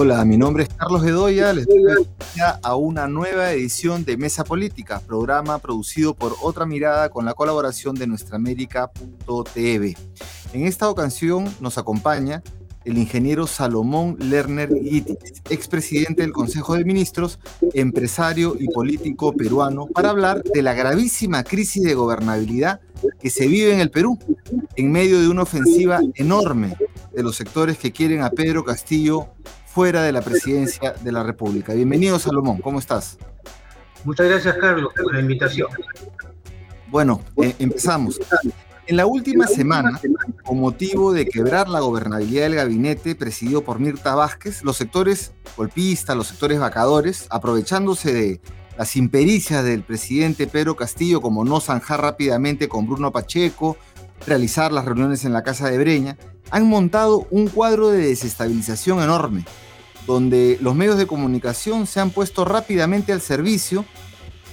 Hola, 0.00 0.24
mi 0.24 0.36
nombre 0.36 0.62
es 0.62 0.68
Carlos 0.68 1.02
Bedoya, 1.02 1.52
les 1.52 1.66
doy 1.66 1.82
la 1.82 1.96
bienvenida 1.96 2.60
a 2.62 2.76
una 2.76 3.08
nueva 3.08 3.50
edición 3.50 4.04
de 4.04 4.16
Mesa 4.16 4.44
Política, 4.44 5.02
programa 5.04 5.58
producido 5.58 6.14
por 6.14 6.36
Otra 6.40 6.66
Mirada 6.66 7.08
con 7.08 7.24
la 7.24 7.34
colaboración 7.34 7.96
de 7.96 8.06
nuestraamérica.tv. 8.06 9.96
En 10.52 10.66
esta 10.68 10.88
ocasión 10.88 11.52
nos 11.58 11.78
acompaña 11.78 12.44
el 12.84 12.96
ingeniero 12.96 13.48
Salomón 13.48 14.16
Lerner 14.20 14.72
Guitis, 14.72 15.16
expresidente 15.50 16.22
del 16.22 16.32
Consejo 16.32 16.76
de 16.76 16.84
Ministros, 16.84 17.40
empresario 17.74 18.54
y 18.56 18.68
político 18.68 19.32
peruano, 19.32 19.86
para 19.86 20.10
hablar 20.10 20.44
de 20.44 20.62
la 20.62 20.74
gravísima 20.74 21.42
crisis 21.42 21.82
de 21.82 21.94
gobernabilidad 21.94 22.78
que 23.18 23.30
se 23.30 23.48
vive 23.48 23.74
en 23.74 23.80
el 23.80 23.90
Perú, 23.90 24.16
en 24.76 24.92
medio 24.92 25.20
de 25.20 25.28
una 25.28 25.42
ofensiva 25.42 25.98
enorme 26.14 26.76
de 27.12 27.22
los 27.24 27.34
sectores 27.34 27.78
que 27.78 27.90
quieren 27.90 28.22
a 28.22 28.30
Pedro 28.30 28.64
Castillo 28.64 29.30
fuera 29.78 30.02
de 30.02 30.10
la 30.10 30.22
presidencia 30.22 30.92
de 31.00 31.12
la 31.12 31.22
República. 31.22 31.72
Bienvenido, 31.72 32.18
Salomón, 32.18 32.60
¿cómo 32.60 32.80
estás? 32.80 33.16
Muchas 34.02 34.26
gracias, 34.26 34.56
Carlos, 34.56 34.92
por 34.92 35.14
la 35.14 35.20
invitación. 35.20 35.68
Bueno, 36.88 37.20
eh, 37.36 37.54
empezamos. 37.60 38.18
En 38.88 38.96
la 38.96 39.06
última 39.06 39.46
semana, 39.46 40.00
con 40.42 40.58
motivo 40.58 41.12
de 41.12 41.26
quebrar 41.26 41.68
la 41.68 41.78
gobernabilidad 41.78 42.42
del 42.42 42.56
gabinete 42.56 43.14
presidido 43.14 43.62
por 43.62 43.78
Mirta 43.78 44.16
Vázquez, 44.16 44.64
los 44.64 44.76
sectores 44.76 45.30
golpistas, 45.56 46.16
los 46.16 46.26
sectores 46.26 46.58
vacadores, 46.58 47.28
aprovechándose 47.30 48.12
de 48.12 48.40
las 48.76 48.96
impericias 48.96 49.62
del 49.62 49.84
presidente 49.84 50.48
Pedro 50.48 50.74
Castillo, 50.74 51.20
como 51.20 51.44
no 51.44 51.60
zanjar 51.60 52.00
rápidamente 52.00 52.68
con 52.68 52.88
Bruno 52.88 53.12
Pacheco, 53.12 53.76
realizar 54.26 54.72
las 54.72 54.86
reuniones 54.86 55.24
en 55.24 55.32
la 55.32 55.44
Casa 55.44 55.70
de 55.70 55.78
Breña, 55.78 56.18
han 56.50 56.66
montado 56.66 57.28
un 57.30 57.46
cuadro 57.46 57.90
de 57.90 57.98
desestabilización 57.98 59.00
enorme 59.00 59.44
donde 60.08 60.56
los 60.62 60.74
medios 60.74 60.96
de 60.96 61.06
comunicación 61.06 61.86
se 61.86 62.00
han 62.00 62.08
puesto 62.08 62.46
rápidamente 62.46 63.12
al 63.12 63.20
servicio, 63.20 63.84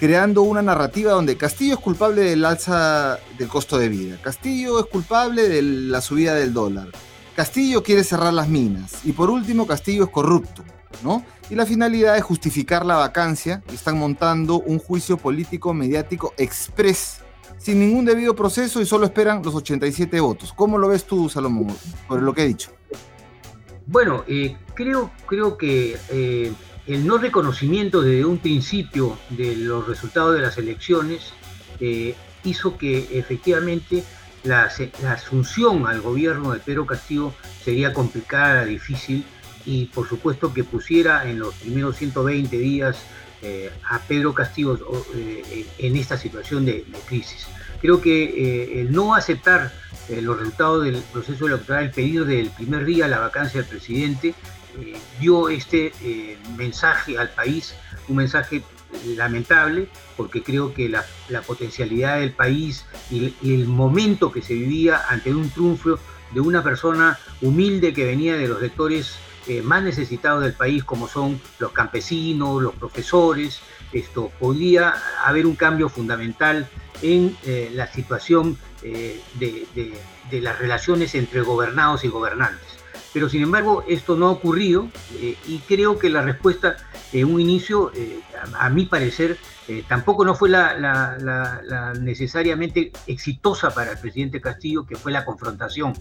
creando 0.01 0.41
una 0.41 0.61
narrativa 0.61 1.13
donde 1.13 1.37
Castillo 1.37 1.75
es 1.75 1.79
culpable 1.79 2.23
del 2.23 2.43
alza 2.43 3.19
del 3.37 3.47
costo 3.47 3.77
de 3.77 3.87
vida, 3.87 4.19
Castillo 4.21 4.77
es 4.81 4.85
culpable 4.87 5.47
de 5.47 5.61
la 5.61 6.01
subida 6.01 6.35
del 6.35 6.53
dólar, 6.53 6.89
Castillo 7.37 7.83
quiere 7.83 8.03
cerrar 8.03 8.33
las 8.33 8.49
minas 8.49 8.99
y 9.05 9.13
por 9.13 9.29
último 9.29 9.65
Castillo 9.65 10.03
es 10.03 10.09
corrupto, 10.09 10.61
¿no? 11.01 11.23
Y 11.49 11.55
la 11.55 11.65
finalidad 11.65 12.17
es 12.17 12.23
justificar 12.23 12.85
la 12.85 12.97
vacancia 12.97 13.63
y 13.71 13.75
están 13.75 13.97
montando 13.97 14.59
un 14.59 14.77
juicio 14.77 15.15
político 15.15 15.73
mediático 15.73 16.33
express 16.37 17.19
sin 17.57 17.79
ningún 17.79 18.03
debido 18.03 18.35
proceso 18.35 18.81
y 18.81 18.85
solo 18.85 19.05
esperan 19.05 19.41
los 19.41 19.55
87 19.55 20.19
votos. 20.19 20.51
¿Cómo 20.53 20.77
lo 20.77 20.89
ves 20.89 21.05
tú, 21.05 21.29
Salomón, 21.29 21.73
por 22.09 22.21
lo 22.21 22.33
que 22.33 22.43
he 22.43 22.47
dicho? 22.47 22.71
Bueno, 23.87 24.23
eh, 24.27 24.57
creo, 24.73 25.11
creo 25.27 25.57
que 25.57 25.97
eh, 26.09 26.51
el 26.87 27.05
no 27.05 27.17
reconocimiento 27.17 28.01
desde 28.01 28.25
un 28.25 28.39
principio 28.39 29.17
de 29.29 29.55
los 29.55 29.87
resultados 29.87 30.35
de 30.35 30.41
las 30.41 30.57
elecciones 30.57 31.33
eh, 31.79 32.15
hizo 32.43 32.77
que 32.77 33.19
efectivamente 33.19 34.03
la, 34.43 34.71
asunción 35.09 35.87
al 35.87 36.01
gobierno 36.01 36.51
de 36.53 36.59
Pedro 36.59 36.85
Castillo 36.85 37.33
sería 37.63 37.93
complicada, 37.93 38.65
difícil 38.65 39.23
y 39.65 39.85
por 39.85 40.07
supuesto 40.07 40.53
que 40.53 40.63
pusiera 40.63 41.29
en 41.29 41.39
los 41.39 41.53
primeros 41.55 41.97
120 41.97 42.57
días 42.57 42.97
a 43.87 43.99
Pedro 43.99 44.33
Castillo 44.33 44.79
en 45.77 45.95
esta 45.95 46.17
situación 46.17 46.65
de, 46.65 46.83
de 46.87 46.97
crisis. 47.07 47.45
Creo 47.79 48.01
que 48.01 48.81
el 48.81 48.91
no 48.91 49.13
aceptar 49.13 49.71
eh, 50.09 50.21
los 50.21 50.37
resultados 50.37 50.83
del 50.83 51.01
proceso 51.11 51.47
electoral, 51.47 51.85
el 51.85 51.91
pedido 51.91 52.25
del 52.25 52.49
primer 52.51 52.85
día, 52.85 53.07
la 53.07 53.19
vacancia 53.19 53.61
del 53.61 53.69
presidente, 53.69 54.35
eh, 54.79 54.97
dio 55.19 55.49
este 55.49 55.93
eh, 56.01 56.37
mensaje 56.57 57.17
al 57.17 57.29
país, 57.29 57.75
un 58.07 58.17
mensaje 58.17 58.61
lamentable, 59.15 59.89
porque 60.15 60.43
creo 60.43 60.73
que 60.73 60.89
la, 60.89 61.03
potencialidad 61.41 62.19
del 62.19 62.33
país 62.33 62.85
y, 63.09 63.33
el 63.43 63.65
momento 63.67 64.31
que 64.31 64.41
se 64.41 64.53
vivía 64.53 65.01
ante 65.09 65.33
un 65.33 65.49
triunfo 65.49 65.97
de 66.33 66.39
una 66.39 66.63
persona 66.63 67.17
humilde 67.41 67.93
que 67.93 68.05
venía 68.05 68.35
de 68.35 68.47
los 68.47 68.59
sectores 68.59 69.15
más 69.63 69.83
necesitados 69.83 70.43
del 70.43 70.53
país, 70.53 70.83
como 70.83 71.07
son 71.07 71.39
los 71.59 71.71
campesinos, 71.71 72.63
los 72.63 72.73
profesores, 72.73 73.59
esto 73.95 74.31
podría 74.39 74.93
haber 75.23 75.47
un 75.47 75.55
cambio 75.55 75.89
fundamental 75.89 76.67
en 77.01 77.35
la 77.73 77.87
situación 77.91 78.57
eh, 78.87 79.19
de, 79.39 80.41
las 80.41 80.59
relaciones 80.59 81.15
entre 81.15 81.41
gobernados 81.41 82.03
y 82.03 82.07
gobernantes. 82.07 82.67
Pero 83.13 83.29
sin 83.29 83.41
embargo 83.41 83.83
esto 83.87 84.15
no 84.15 84.27
ha 84.27 84.31
ocurrido 84.31 84.89
eh, 85.15 85.35
y 85.47 85.57
creo 85.59 85.97
que 85.97 86.09
la 86.09 86.21
respuesta 86.21 86.77
en 87.11 87.33
un 87.33 87.41
inicio, 87.41 87.91
eh, 87.95 88.19
a, 88.59 88.69
mi 88.69 88.85
parecer, 88.85 89.37
tampoco 89.87 90.23
no 90.23 90.35
fue 90.35 90.49
la, 90.49 91.93
necesariamente 91.99 92.91
exitosa 93.07 93.71
para 93.71 93.91
el 93.91 93.97
presidente 93.97 94.41
Castillo, 94.41 94.85
que 94.85 94.95
fue 94.95 95.11
la 95.11 95.25
confrontación. 95.25 95.93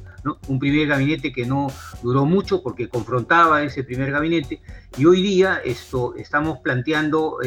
Un 0.48 0.58
primer 0.58 0.88
gabinete 0.88 1.32
que 1.32 1.46
no 1.46 1.68
duró 2.02 2.24
mucho 2.24 2.62
porque 2.62 2.88
confrontaba 2.88 3.62
ese 3.62 3.84
primer 3.84 4.10
gabinete 4.10 4.60
y 4.96 5.06
hoy 5.06 5.22
día 5.22 5.60
esto, 5.64 6.14
estamos 6.16 6.58
planteando 6.58 7.38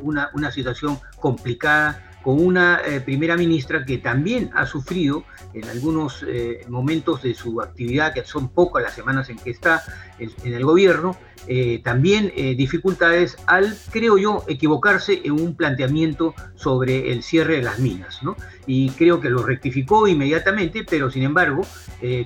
una, 0.00 0.30
una 0.34 0.50
situación 0.50 0.98
complicada 1.20 2.07
con 2.22 2.44
una 2.44 2.80
eh, 2.84 3.00
primera 3.00 3.36
ministra 3.36 3.84
que 3.84 3.98
también 3.98 4.50
ha 4.54 4.66
sufrido 4.66 5.24
en 5.54 5.64
algunos 5.64 6.24
eh, 6.26 6.60
momentos 6.68 7.22
de 7.22 7.34
su 7.34 7.60
actividad, 7.60 8.12
que 8.12 8.24
son 8.24 8.48
pocas 8.48 8.82
las 8.82 8.94
semanas 8.94 9.30
en 9.30 9.38
que 9.38 9.50
está 9.50 9.82
en, 10.18 10.52
el 10.52 10.64
gobierno, 10.64 11.16
eh, 11.46 11.80
también 11.82 12.32
dificultades 12.56 13.38
al, 13.46 13.74
creo 13.90 14.18
yo, 14.18 14.44
equivocarse 14.48 15.22
en 15.24 15.32
un 15.32 15.54
planteamiento 15.54 16.34
sobre 16.56 17.12
el 17.12 17.22
cierre 17.22 17.56
de 17.56 17.62
las 17.62 17.78
minas. 17.78 18.22
¿no? 18.22 18.36
Y 18.66 18.90
creo 18.90 19.20
que 19.20 19.30
lo 19.30 19.44
rectificó 19.44 20.08
inmediatamente, 20.08 20.84
pero 20.84 21.10
sin 21.10 21.22
embargo, 21.22 21.62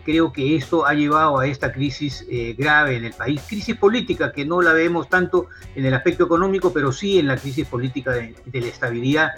creo 0.05 0.33
que 0.33 0.57
esto 0.57 0.87
ha 0.87 0.95
llevado 0.95 1.39
a 1.39 1.47
esta 1.47 1.71
crisis 1.71 2.27
grave 2.57 2.97
en 2.97 3.05
el 3.05 3.13
país, 3.13 3.41
crisis 3.47 3.77
política 3.77 4.33
que 4.33 4.45
no 4.45 4.63
la 4.63 4.73
vemos 4.73 5.09
tanto 5.09 5.49
en 5.77 5.85
el 5.85 5.95
aspecto 5.95 6.25
económico, 6.25 6.73
pero 6.73 6.91
sí 6.91 7.19
en 7.19 7.29
la 7.29 7.37
crisis 7.37 7.67
política 7.67 8.13
de, 8.13 8.35
la 8.53 8.67
estabilidad 8.67 9.33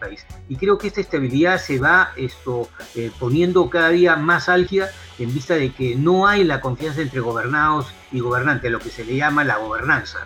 país. 0.00 0.26
Y 0.48 0.56
creo 0.56 0.78
que 0.78 0.88
esta 0.88 1.00
estabilidad 1.00 1.60
se 1.60 1.78
va 1.78 2.12
esto, 2.16 2.68
eh, 2.94 3.10
poniendo 3.18 3.68
cada 3.70 3.90
día 3.90 4.16
más 4.16 4.48
álgida 4.48 4.90
en 5.18 5.32
vista 5.32 5.54
de 5.54 5.72
que 5.72 5.94
no 5.94 6.26
hay 6.26 6.42
la 6.44 6.60
confianza 6.60 7.02
entre 7.02 7.20
gobernados 7.20 7.92
y 8.10 8.20
gobernantes, 8.20 8.72
lo 8.72 8.80
que 8.80 8.88
se 8.88 9.04
le 9.04 9.16
llama 9.16 9.44
la 9.44 9.58
gobernanza. 9.58 10.18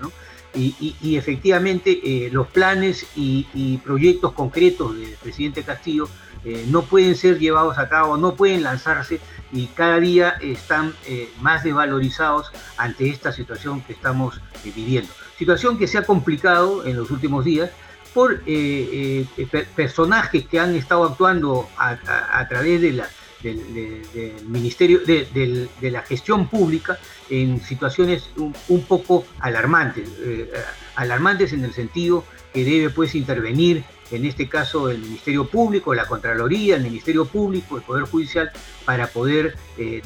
Y, 0.57 1.17
efectivamente 1.17 2.01
eh, 2.05 2.31
los 2.31 2.47
planes 2.47 3.07
y, 3.17 3.79
proyectos 3.85 4.33
concretos 4.33 4.97
del 4.97 5.17
presidente 5.21 5.65
Castillo 5.65 6.09
eh, 6.45 6.65
no 6.69 6.83
pueden 6.83 7.17
ser 7.17 7.39
llevados 7.41 7.77
a 7.77 7.89
cabo, 7.89 8.17
no 8.17 8.37
pueden 8.37 8.63
lanzarse 8.63 9.19
y 9.53 9.67
cada 9.67 9.99
día 9.99 10.31
están 10.41 10.95
más 11.41 11.65
desvalorizados 11.65 12.53
ante 12.77 13.09
esta 13.09 13.33
situación 13.33 13.83
que 13.83 13.93
estamos 13.93 14.41
viviendo. 14.65 15.13
Situación 15.39 15.77
que 15.79 15.89
se 15.89 15.99
ha 15.99 16.03
complicado 16.03 16.87
en 16.87 16.97
los 16.97 17.11
últimos 17.11 17.45
días 17.45 17.71
por 18.15 18.43
eh, 18.47 19.27
eh, 19.37 19.67
personajes 19.75 20.47
que 20.47 20.61
han 20.61 20.77
estado 20.77 21.05
actuando 21.05 21.69
a, 21.77 22.47
través 22.49 22.81
de 22.81 22.93
la, 22.93 23.09
del, 23.43 24.03
ministerio 24.47 25.01
de, 25.01 25.69
la 25.83 26.03
gestión 26.03 26.47
pública 26.47 26.97
en 27.29 27.61
situaciones 27.61 28.31
un, 28.37 28.83
poco 28.85 29.27
alarmantes, 29.41 30.09
eh, 30.21 30.51
alarmantes 30.95 31.53
en 31.53 31.65
el 31.65 31.73
sentido 31.73 32.25
que 32.53 32.65
debe 32.65 32.89
pues 32.91 33.17
intervenir 33.17 33.85
en 34.13 34.27
este 34.27 34.49
caso 34.49 34.91
el 34.91 34.99
Ministerio 34.99 35.49
Público, 35.49 35.93
la 35.93 36.07
Contraloría, 36.07 36.77
el 36.77 36.85
Ministerio 36.85 37.25
Público, 37.25 37.79
el 37.79 37.83
Poder 37.83 38.05
Judicial, 38.05 38.53
para 38.85 39.09
poder 39.09 39.57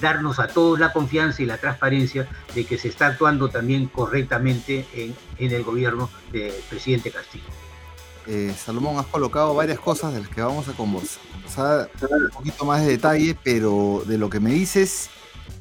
darnos 0.00 0.38
a 0.38 0.46
todos 0.46 0.78
la 0.78 0.92
confianza 0.92 1.42
y 1.42 1.46
la 1.46 1.58
transparencia 1.58 2.26
de 2.54 2.64
que 2.64 2.78
se 2.78 2.88
está 2.88 3.08
actuando 3.08 3.50
también 3.50 3.86
correctamente 3.88 4.86
en, 4.94 5.14
en 5.38 5.52
el 5.52 5.62
gobierno 5.62 6.08
del 6.32 6.54
presidente 6.70 7.10
Castillo. 7.10 7.67
Eh, 8.30 8.54
Salomón, 8.54 8.98
has 8.98 9.06
colocado 9.06 9.54
varias 9.54 9.78
cosas 9.78 10.12
de 10.12 10.20
las 10.20 10.28
que 10.28 10.42
vamos 10.42 10.68
a 10.68 10.74
conversar 10.74 11.90
un 12.02 12.30
poquito 12.30 12.66
más 12.66 12.82
de 12.82 12.90
detalle, 12.90 13.34
pero 13.42 14.02
de 14.06 14.18
lo 14.18 14.28
que 14.28 14.38
me 14.38 14.52
dices, 14.52 15.08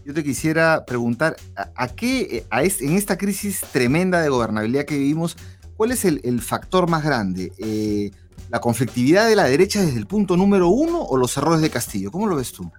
yo 0.05 0.13
te 0.13 0.21
quisiera 0.21 0.83
preguntar, 0.85 1.37
¿a, 1.55 1.87
qué, 1.87 2.45
en 2.51 2.91
esta 2.97 3.17
crisis 3.17 3.61
tremenda 3.71 4.19
de 4.19 4.27
gobernabilidad 4.27 4.83
que 4.83 4.97
vivimos, 4.97 5.37
cuál 5.77 5.93
es 5.93 6.03
el, 6.03 6.41
factor 6.41 6.89
más 6.89 7.05
grande? 7.05 7.53
Eh, 7.57 8.11
¿La 8.49 8.59
conflictividad 8.59 9.29
de 9.29 9.37
la 9.37 9.45
derecha 9.45 9.81
desde 9.81 9.99
el 9.99 10.05
punto 10.05 10.35
número 10.35 10.67
uno 10.67 11.01
o 11.01 11.15
los 11.15 11.37
errores 11.37 11.61
de 11.61 11.69
Castillo? 11.69 12.11
¿Cómo 12.11 12.27
lo 12.27 12.35
ves 12.35 12.51
tú? 12.51 12.69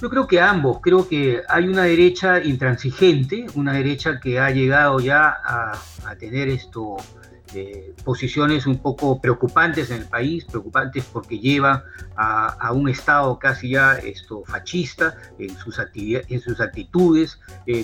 Yo 0.00 0.08
creo 0.08 0.28
que 0.28 0.40
ambos, 0.40 0.78
creo 0.80 1.08
que 1.08 1.42
hay 1.48 1.66
una 1.66 1.82
derecha 1.82 2.40
intransigente, 2.40 3.46
una 3.56 3.72
derecha 3.72 4.20
que 4.20 4.38
ha 4.38 4.50
llegado 4.50 5.00
ya 5.00 5.36
a 5.44 6.14
tener 6.16 6.48
esto 6.48 6.96
posiciones 8.04 8.66
un 8.66 8.78
poco 8.78 9.20
preocupantes 9.20 9.90
en 9.90 10.02
el 10.02 10.08
país, 10.08 10.44
preocupantes 10.44 11.04
porque 11.12 11.38
lleva 11.38 11.84
a, 12.16 12.72
un 12.72 12.88
Estado 12.88 13.38
casi 13.38 13.70
ya 13.70 13.94
esto, 13.94 14.42
fascista 14.44 15.16
en 15.38 15.56
sus, 15.56 15.80
en 15.94 16.40
sus 16.40 16.60
actitudes. 16.60 17.40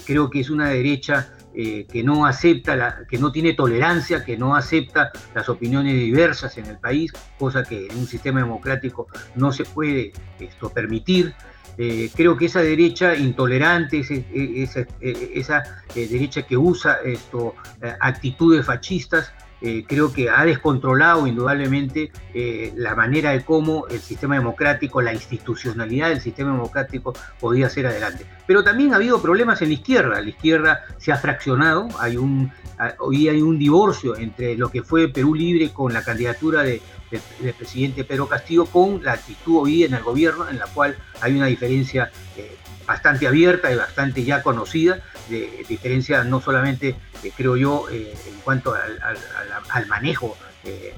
creo 0.06 0.30
que 0.30 0.40
es 0.40 0.50
una 0.50 0.68
derecha 0.68 1.28
que 1.54 2.02
no 2.04 2.26
acepta, 2.26 2.76
la, 2.76 3.06
que 3.08 3.18
no 3.18 3.32
tiene 3.32 3.54
tolerancia, 3.54 4.24
que 4.24 4.36
no 4.36 4.56
acepta 4.56 5.12
las 5.34 5.48
opiniones 5.48 5.94
diversas 5.94 6.58
en 6.58 6.66
el 6.66 6.78
país, 6.78 7.12
cosa 7.38 7.62
que 7.62 7.86
en 7.86 7.96
un 7.96 8.06
sistema 8.06 8.40
democrático 8.40 9.06
no 9.34 9.52
se 9.52 9.64
puede 9.64 10.12
esto, 10.40 10.68
permitir. 10.70 11.34
Eh, 11.76 12.10
creo 12.14 12.36
que 12.36 12.46
esa 12.46 12.60
derecha 12.60 13.16
intolerante, 13.16 14.00
esa, 14.00 14.86
esa 15.00 15.62
eh, 15.94 16.06
derecha 16.08 16.42
que 16.42 16.56
usa 16.56 16.98
esto, 17.04 17.54
eh, 17.82 17.92
actitudes 18.00 18.64
fascistas, 18.64 19.32
creo 19.86 20.12
que 20.12 20.28
ha 20.28 20.44
descontrolado 20.44 21.26
indudablemente 21.26 22.12
la 22.76 22.94
manera 22.94 23.30
de 23.30 23.42
cómo 23.44 23.86
el 23.88 23.98
sistema 24.00 24.34
democrático, 24.34 25.00
la 25.00 25.14
institucionalidad 25.14 26.10
del 26.10 26.20
sistema 26.20 26.52
democrático 26.52 27.14
podía 27.40 27.70
ser 27.70 27.86
adelante. 27.86 28.26
Pero 28.46 28.62
también 28.62 28.92
ha 28.92 28.96
habido 28.96 29.22
problemas 29.22 29.62
en 29.62 29.68
la 29.68 29.74
izquierda. 29.74 30.20
La 30.20 30.28
izquierda 30.28 30.82
se 30.98 31.12
ha 31.12 31.16
fraccionado, 31.16 31.88
hay 31.98 32.18
un, 32.18 32.52
hoy 32.98 33.28
hay 33.28 33.40
un 33.40 33.58
divorcio 33.58 34.16
entre 34.16 34.54
lo 34.56 34.70
que 34.70 34.82
fue 34.82 35.08
Perú 35.08 35.34
Libre 35.34 35.70
con 35.70 35.94
la 35.94 36.02
candidatura 36.02 36.62
de 36.62 36.82
del, 37.40 37.54
presidente 37.54 38.04
Pedro 38.04 38.28
Castillo 38.28 38.66
con 38.66 39.02
la 39.02 39.12
actitud 39.12 39.62
hoy 39.62 39.84
en 39.84 39.94
el 39.94 40.02
gobierno, 40.02 40.48
en 40.48 40.58
la 40.58 40.66
cual 40.66 40.96
hay 41.20 41.34
una 41.34 41.46
diferencia 41.46 42.10
eh, 42.36 42.56
bastante 42.86 43.26
abierta 43.26 43.72
y 43.72 43.76
bastante 43.76 44.24
ya 44.24 44.42
conocida, 44.42 45.00
de, 45.28 45.64
diferencia 45.68 46.24
no 46.24 46.40
solamente, 46.40 46.88
eh, 46.88 46.96
creo 47.30 47.56
yo, 47.56 47.86
eh, 47.90 48.14
en 48.26 48.40
cuanto 48.40 48.74
al, 48.74 49.86
manejo 49.86 50.36
de, 50.62 50.94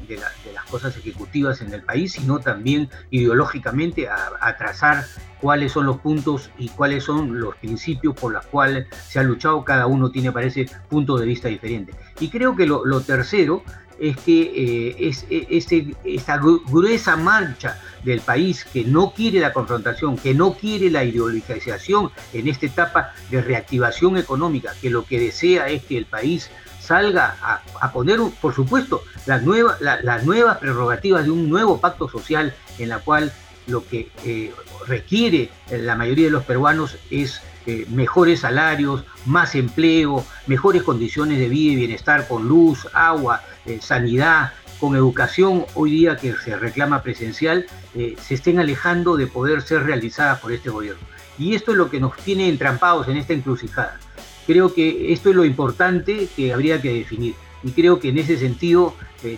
las 0.55 0.65
cosas 0.71 0.97
ejecutivas 0.97 1.61
en 1.61 1.73
el 1.73 1.83
país, 1.83 2.13
sino 2.13 2.39
también 2.39 2.89
ideológicamente 3.11 4.09
a, 4.09 4.57
trazar 4.57 5.05
cuáles 5.41 5.73
son 5.73 5.87
los 5.87 5.99
puntos 5.99 6.51
y 6.57 6.69
cuáles 6.69 7.05
son 7.05 7.41
los 7.41 7.57
principios 7.57 8.15
por 8.15 8.33
los 8.33 8.47
cuales 8.47 8.87
se 9.09 9.19
ha 9.19 9.23
luchado. 9.23 9.65
Cada 9.65 9.87
uno 9.87 10.11
tiene, 10.11 10.33
parece, 10.33 10.67
puntos 10.89 11.21
de 11.21 11.27
vista 11.27 11.49
diferentes. 11.49 11.95
Y 12.21 12.31
creo 12.31 12.55
que 12.57 12.67
lo 12.67 13.01
tercero 13.01 13.63
es 13.99 14.17
que 14.19 14.43
eh, 14.43 15.09
es, 15.09 15.27
e, 15.31 15.95
esa 16.05 16.39
gruesa 16.39 17.17
marcha 17.17 17.81
del 18.05 18.21
país 18.21 18.65
que 18.65 18.85
no 18.85 19.13
quiere 19.13 19.41
la 19.41 19.53
confrontación, 19.53 20.17
que 20.17 20.35
no 20.35 20.55
quiere 20.55 20.91
la 20.91 21.05
ideologización 21.05 22.11
en 22.33 22.49
esta 22.49 22.67
etapa 22.67 23.13
de 23.31 23.43
reactivación 23.43 24.17
económica, 24.17 24.73
que 24.81 24.91
lo 24.91 25.05
que 25.05 25.19
desea 25.19 25.69
es 25.69 25.85
que 25.85 25.99
el 25.99 26.07
país 26.07 26.51
salga 26.81 27.37
a, 27.81 27.93
poner, 27.93 28.21
por 28.41 28.55
supuesto, 28.55 29.03
las, 29.27 29.43
nuevas 29.43 29.81
las 29.81 30.25
nuevas 30.25 30.59
prerrogativas 30.59 31.25
de 31.25 31.33
un 31.33 31.51
nuevo 31.51 31.81
pacto 31.81 32.09
social 32.09 32.55
en 32.79 32.91
la 32.91 33.01
cual 33.01 33.33
lo 33.67 33.85
que 33.85 34.11
eh, 34.25 34.53
requiere 34.87 35.51
la 35.71 35.97
mayoría 35.97 36.27
de 36.27 36.31
los 36.31 36.45
peruanos 36.45 36.97
es 37.11 37.41
eh, 37.67 37.85
mejores 37.89 38.41
salarios, 38.41 39.03
más 39.25 39.57
empleo, 39.57 40.25
mejores 40.47 40.85
condiciones 40.85 41.41
de 41.41 41.49
vida 41.49 41.73
y 41.73 41.77
bienestar 41.77 42.29
con 42.29 42.47
luz, 42.47 42.87
agua, 42.93 43.43
eh, 43.67 43.79
sanidad, 43.81 44.53
con 44.81 44.95
educación 44.95 45.65
hoy 45.75 45.91
día 45.91 46.17
que 46.17 46.35
se 46.35 46.57
reclama 46.57 47.03
presencial, 47.03 47.67
eh, 47.95 48.17
se 48.21 48.35
estén 48.35 48.59
alejando 48.59 49.17
de 49.17 49.27
poder 49.27 49.63
ser 49.63 49.85
realizadas 49.85 50.41
por 50.41 50.53
este 50.53 50.71
gobierno. 50.71 51.01
Y 51.39 51.55
esto 51.55 51.73
es 51.73 51.79
lo 51.79 51.91
que 51.91 52.01
nos 52.01 52.17
tiene 52.17 52.49
entrampados 52.49 53.09
en 53.09 53.17
esta 53.17 53.33
encrucijada. 53.33 53.99
Creo 54.47 54.73
que 54.75 55.13
esto 55.13 55.31
es 55.31 55.37
lo 55.37 55.45
importante 55.45 56.29
que 56.37 56.53
habría 56.53 56.81
que 56.81 56.93
definir. 56.93 57.35
Y 57.63 57.73
creo 57.73 57.99
que 57.99 58.11
en 58.11 58.19
ese 58.19 58.39
sentido, 58.39 58.95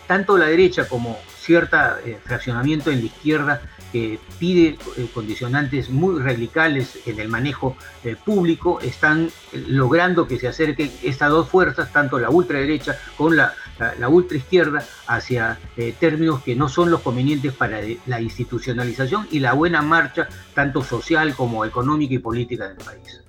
tanto 0.07 0.37
la 0.37 0.47
derecha 0.47 0.87
como 0.87 1.19
cierto 1.39 1.79
fraccionamiento 2.25 2.91
en 2.91 3.01
la 3.01 3.07
izquierda 3.07 3.63
que 3.93 4.19
pide 4.39 4.79
eh, 4.97 5.11
condicionantes 5.13 5.91
muy 5.91 6.21
radicales 6.21 6.99
en 7.07 7.19
el 7.21 7.29
manejo 7.29 7.77
eh, 8.05 8.17
público, 8.17 8.81
están 8.81 9.31
logrando 9.53 10.27
que 10.27 10.39
se 10.39 10.49
acerquen 10.49 10.91
estas 11.03 11.31
dos 11.31 11.49
fuerzas, 11.49 11.93
tanto 11.93 12.19
la 12.19 12.31
ultraderecha 12.31 12.99
como 13.17 13.31
la, 13.31 13.55
la, 13.99 14.09
ultraizquierda, 14.09 14.85
hacia 15.07 15.59
eh, 15.77 15.95
términos 15.99 16.43
que 16.43 16.55
no 16.55 16.69
son 16.69 16.91
los 16.91 17.01
convenientes 17.01 17.53
para 17.53 17.81
la 18.07 18.21
institucionalización 18.21 19.29
y 19.31 19.39
la 19.41 19.53
buena 19.53 19.83
marcha, 19.83 20.29
tanto 20.55 20.83
social 20.83 21.35
como 21.35 21.65
económica 21.65 22.15
y 22.15 22.19
política 22.19 22.69
del 22.69 22.79
país. 22.79 23.23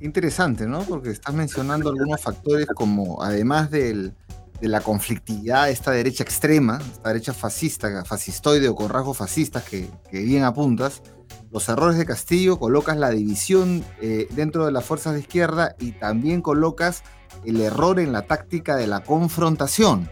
Interesante, 0.00 0.66
¿no? 0.66 0.82
Porque 0.82 1.10
estás 1.10 1.34
mencionando 1.34 1.90
algunos 1.90 2.20
factores 2.22 2.66
como, 2.74 3.20
además 3.22 3.70
del, 3.70 4.12
de 4.60 4.68
la 4.68 4.80
conflictividad 4.80 5.66
de 5.66 5.72
esta 5.72 5.90
derecha 5.90 6.24
extrema, 6.24 6.78
esta 6.78 7.08
derecha 7.08 7.32
fascista, 7.32 8.04
fascistoide 8.04 8.68
o 8.68 8.74
con 8.74 8.88
rasgos 8.88 9.16
fascistas 9.16 9.64
que, 9.64 9.88
bien 10.10 10.42
apuntas, 10.44 11.02
los 11.50 11.68
errores 11.68 11.96
de 11.96 12.04
Castillo, 12.04 12.58
colocas 12.58 12.96
la 12.96 13.10
división 13.10 13.84
eh, 14.00 14.26
dentro 14.30 14.66
de 14.66 14.72
las 14.72 14.84
fuerzas 14.84 15.14
de 15.14 15.20
izquierda 15.20 15.76
y 15.78 15.92
también 15.92 16.42
colocas 16.42 17.02
el 17.44 17.60
error 17.60 18.00
en 18.00 18.12
la 18.12 18.22
táctica 18.22 18.76
de 18.76 18.86
la 18.86 19.02
confrontación. 19.02 20.10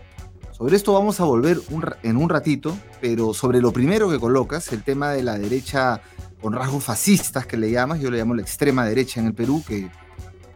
Sobre 0.52 0.76
esto 0.76 0.94
vamos 0.94 1.20
a 1.20 1.25
volver 1.25 1.60
en 2.02 2.16
un 2.16 2.31
ratito, 2.31 2.78
pero 3.02 3.34
sobre 3.34 3.60
lo 3.60 3.72
primero 3.72 4.08
que 4.08 4.19
colocas, 4.19 4.72
el 4.72 4.82
tema 4.82 5.10
de 5.10 5.22
la 5.22 5.37
derecha 5.37 6.00
con 6.40 6.54
rasgos 6.54 6.84
fascistas 6.84 7.46
que 7.46 7.58
le 7.58 7.70
llamas, 7.70 8.00
yo 8.00 8.10
le 8.10 8.19
llamo 8.19 8.34
la 8.34 8.43
extrema 8.43 8.87
derecha 8.87 9.20
en 9.20 9.26
el 9.26 9.34
Perú, 9.34 9.62
que 9.66 9.90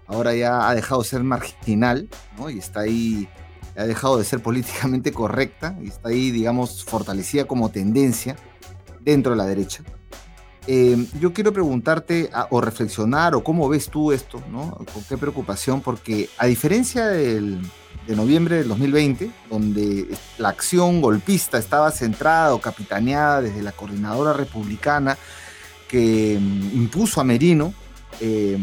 ahora 0.07 0.35
ya 0.35 0.69
ha 0.69 0.75
dejado 0.75 1.03
de 1.03 1.09
ser 1.09 1.23
marginal, 1.23 2.09
¿no? 2.39 2.49
Y 2.49 2.59
está 2.59 2.81
ahí 2.81 3.29
ha 3.77 3.85
dejado 3.85 4.19
de 4.19 4.25
ser 4.25 4.43
políticamente 4.43 5.13
correcta 5.13 5.77
y 5.83 5.89
está 5.89 6.09
ahí, 6.09 6.31
digamos, 6.31 6.85
fortalecida 6.85 7.45
como 7.45 7.71
tendencia 7.71 8.37
dentro 9.01 9.33
de 9.33 9.39
la 9.39 9.47
derecha. 9.47 9.83
Eh, 10.67 11.07
yo 11.19 11.33
quiero 11.33 11.53
preguntarte 11.53 12.31
o 12.51 12.61
reflexionar 12.61 13.35
o 13.35 13.43
cómo 13.43 13.69
ves 13.69 13.89
tú 13.89 14.13
esto, 14.13 14.43
¿no? 14.51 14.73
Con 14.93 15.03
qué 15.09 15.17
preocupación, 15.17 15.81
porque 15.81 16.29
a 16.39 16.47
diferencia 16.47 17.07
de 17.07 17.61
noviembre 18.09 18.57
del 18.57 18.69
2020, 18.69 19.31
donde 19.49 20.09
la 20.39 20.51
acción 20.51 21.01
golpista 21.01 21.59
estaba 21.59 21.91
centrada 21.91 22.55
o 22.55 22.61
capitaneada 22.61 23.41
desde 23.41 23.63
la 23.63 23.73
coordinadora 23.73 24.33
republicana 24.33 25.17
que 25.89 26.39
mm, 26.41 26.77
impuso 26.77 27.21
a 27.21 27.25
Merino, 27.25 27.75
eh, 28.21 28.59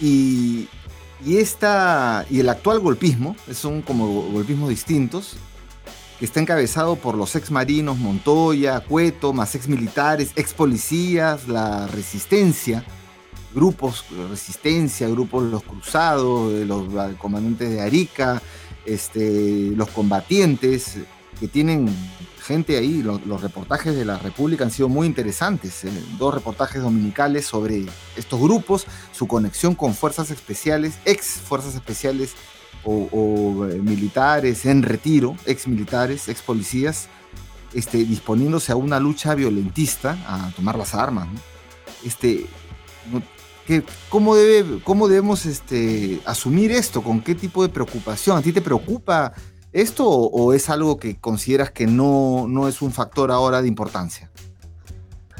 y, 0.00 0.68
y, 1.24 1.38
esta, 1.38 2.24
y 2.30 2.40
el 2.40 2.48
actual 2.48 2.80
golpismo, 2.80 3.36
son 3.52 3.82
como 3.82 4.22
golpismos 4.30 4.68
distintos, 4.68 5.36
que 6.18 6.24
está 6.24 6.40
encabezado 6.40 6.96
por 6.96 7.16
los 7.16 7.34
ex 7.36 7.50
marinos 7.50 7.98
Montoya, 7.98 8.80
Cueto, 8.80 9.32
más 9.32 9.54
ex 9.54 9.68
militares, 9.68 10.32
ex 10.36 10.54
policías, 10.54 11.48
la 11.48 11.86
resistencia, 11.88 12.84
grupos 13.54 14.04
de 14.10 14.28
resistencia, 14.28 15.08
grupos 15.08 15.44
los 15.44 15.62
cruzados, 15.62 16.52
los 16.66 17.16
comandantes 17.16 17.70
de 17.70 17.80
Arica, 17.80 18.42
este, 18.84 19.72
los 19.74 19.88
combatientes, 19.90 20.98
que 21.38 21.48
tienen 21.48 21.88
gente 22.44 22.76
ahí, 22.76 23.02
los 23.02 23.40
reportajes 23.40 23.96
de 23.96 24.04
la 24.04 24.18
República 24.18 24.64
han 24.64 24.70
sido 24.70 24.88
muy 24.88 25.06
interesantes. 25.06 25.84
Eh, 25.84 25.90
dos 26.18 26.34
reportajes 26.34 26.82
dominicales 26.82 27.46
sobre 27.46 27.86
estos 28.16 28.40
grupos, 28.40 28.86
su 29.12 29.26
conexión 29.26 29.74
con 29.74 29.94
fuerzas 29.94 30.30
especiales, 30.30 30.98
ex 31.06 31.40
fuerzas 31.40 31.74
especiales 31.74 32.34
o, 32.84 33.66
eh, 33.66 33.80
militares 33.80 34.66
en 34.66 34.82
retiro, 34.82 35.36
ex 35.46 35.66
militares, 35.66 36.28
ex 36.28 36.42
policías, 36.42 37.08
este, 37.72 38.04
disponiéndose 38.04 38.72
a 38.72 38.76
una 38.76 39.00
lucha 39.00 39.34
violentista, 39.34 40.18
a 40.26 40.50
tomar 40.54 40.76
las 40.76 40.94
armas. 40.94 41.26
Este, 42.04 42.46
¿cómo, 44.10 44.36
debe, 44.36 44.80
¿Cómo 44.84 45.08
debemos 45.08 45.46
este, 45.46 46.20
asumir 46.26 46.72
esto? 46.72 47.02
¿Con 47.02 47.22
qué 47.22 47.34
tipo 47.34 47.62
de 47.62 47.70
preocupación? 47.70 48.36
¿A 48.36 48.42
ti 48.42 48.52
te 48.52 48.60
preocupa? 48.60 49.32
Esto 49.74 50.08
o, 50.08 50.52
es 50.54 50.70
algo 50.70 50.98
que 50.98 51.16
consideras 51.20 51.70
que 51.70 51.86
no, 51.86 52.46
no 52.48 52.68
es 52.68 52.80
un 52.80 52.92
factor 52.92 53.30
ahora 53.30 53.60
de 53.60 53.68
importancia? 53.68 54.30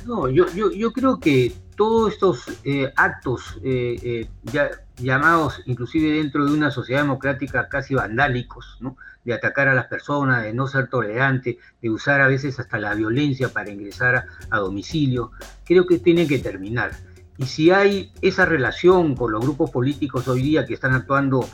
No, 0.04 0.28
yo, 0.28 0.46
yo, 0.52 0.92
creo 0.92 1.18
que 1.18 1.54
todos 1.76 2.12
estos 2.12 2.44
eh, 2.64 2.92
actos 2.96 3.58
eh, 3.62 3.96
eh, 4.02 4.28
ya, 4.42 4.70
llamados 4.96 5.62
inclusive 5.66 6.18
dentro 6.18 6.44
de 6.44 6.52
una 6.52 6.70
sociedad 6.70 7.02
democrática 7.02 7.68
casi 7.68 7.94
vandálicos, 7.94 8.76
¿no? 8.80 8.96
de 9.24 9.32
atacar 9.32 9.68
a 9.68 9.74
las 9.74 9.86
personas, 9.86 10.42
de 10.42 10.52
no 10.52 10.66
ser 10.66 10.88
tolerante, 10.88 11.58
de 11.80 11.90
usar 11.90 12.20
a 12.20 12.26
veces 12.26 12.58
hasta 12.60 12.78
la 12.78 12.94
violencia 12.94 13.48
para 13.48 13.70
ingresar 13.70 14.26
a 14.50 14.58
domicilio, 14.58 15.30
creo 15.64 15.86
que 15.86 15.98
tienen 15.98 16.28
que 16.28 16.38
terminar. 16.38 16.92
Y 17.36 17.46
si 17.46 17.70
hay 17.70 18.12
esa 18.22 18.46
relación 18.46 19.16
con 19.16 19.32
los 19.32 19.42
grupos 19.42 19.70
políticos 19.70 20.28
hoy 20.28 20.42
día 20.42 20.66
que 20.66 20.74
están 20.74 20.94
actuando 20.94 21.48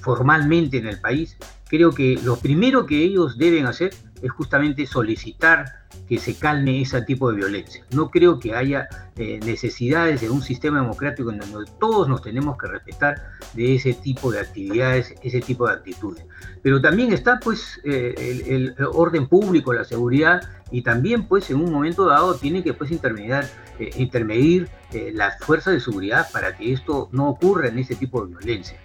formalmente 0.00 0.78
en 0.78 0.86
el 0.86 1.00
país, 1.00 1.36
creo 1.66 1.90
que 1.90 2.18
lo 2.22 2.36
primero 2.36 2.86
que 2.86 3.02
ellos 3.02 3.36
deben 3.36 3.66
hacer 3.66 3.92
es 4.24 4.32
justamente 4.32 4.86
solicitar 4.86 5.84
que 6.08 6.18
se 6.18 6.34
calme 6.34 6.80
ese 6.80 7.02
tipo 7.02 7.30
de 7.30 7.36
violencia. 7.36 7.84
No 7.90 8.10
creo 8.10 8.38
que 8.38 8.54
haya 8.54 8.88
eh, 9.16 9.38
necesidades 9.44 10.22
de 10.22 10.30
un 10.30 10.40
sistema 10.40 10.80
democrático 10.80 11.30
en 11.30 11.38
donde 11.38 11.70
todos 11.78 12.08
nos 12.08 12.22
tenemos 12.22 12.56
que 12.56 12.66
respetar 12.66 13.22
de 13.52 13.74
ese 13.74 13.92
tipo 13.92 14.32
de 14.32 14.40
actividades, 14.40 15.14
ese 15.22 15.40
tipo 15.42 15.66
de 15.66 15.74
actitudes. 15.74 16.24
Pero 16.62 16.80
también 16.80 17.12
está 17.12 17.38
pues 17.38 17.80
eh, 17.84 18.42
el, 18.46 18.74
orden 18.94 19.28
público, 19.28 19.74
la 19.74 19.84
seguridad 19.84 20.42
y 20.70 20.80
también 20.80 21.28
pues 21.28 21.50
en 21.50 21.58
un 21.58 21.70
momento 21.70 22.06
dado 22.06 22.34
tiene 22.34 22.64
que 22.64 22.72
pues 22.72 22.90
intermediar, 22.90 23.46
eh, 23.78 23.90
intermedir 23.96 24.70
las 25.12 25.38
fuerzas 25.40 25.74
de 25.74 25.80
seguridad 25.80 26.28
para 26.32 26.56
que 26.56 26.72
esto 26.72 27.08
no 27.10 27.28
ocurra 27.28 27.66
en 27.68 27.78
ese 27.78 27.94
tipo 27.94 28.24
de 28.24 28.36
violencia. 28.36 28.78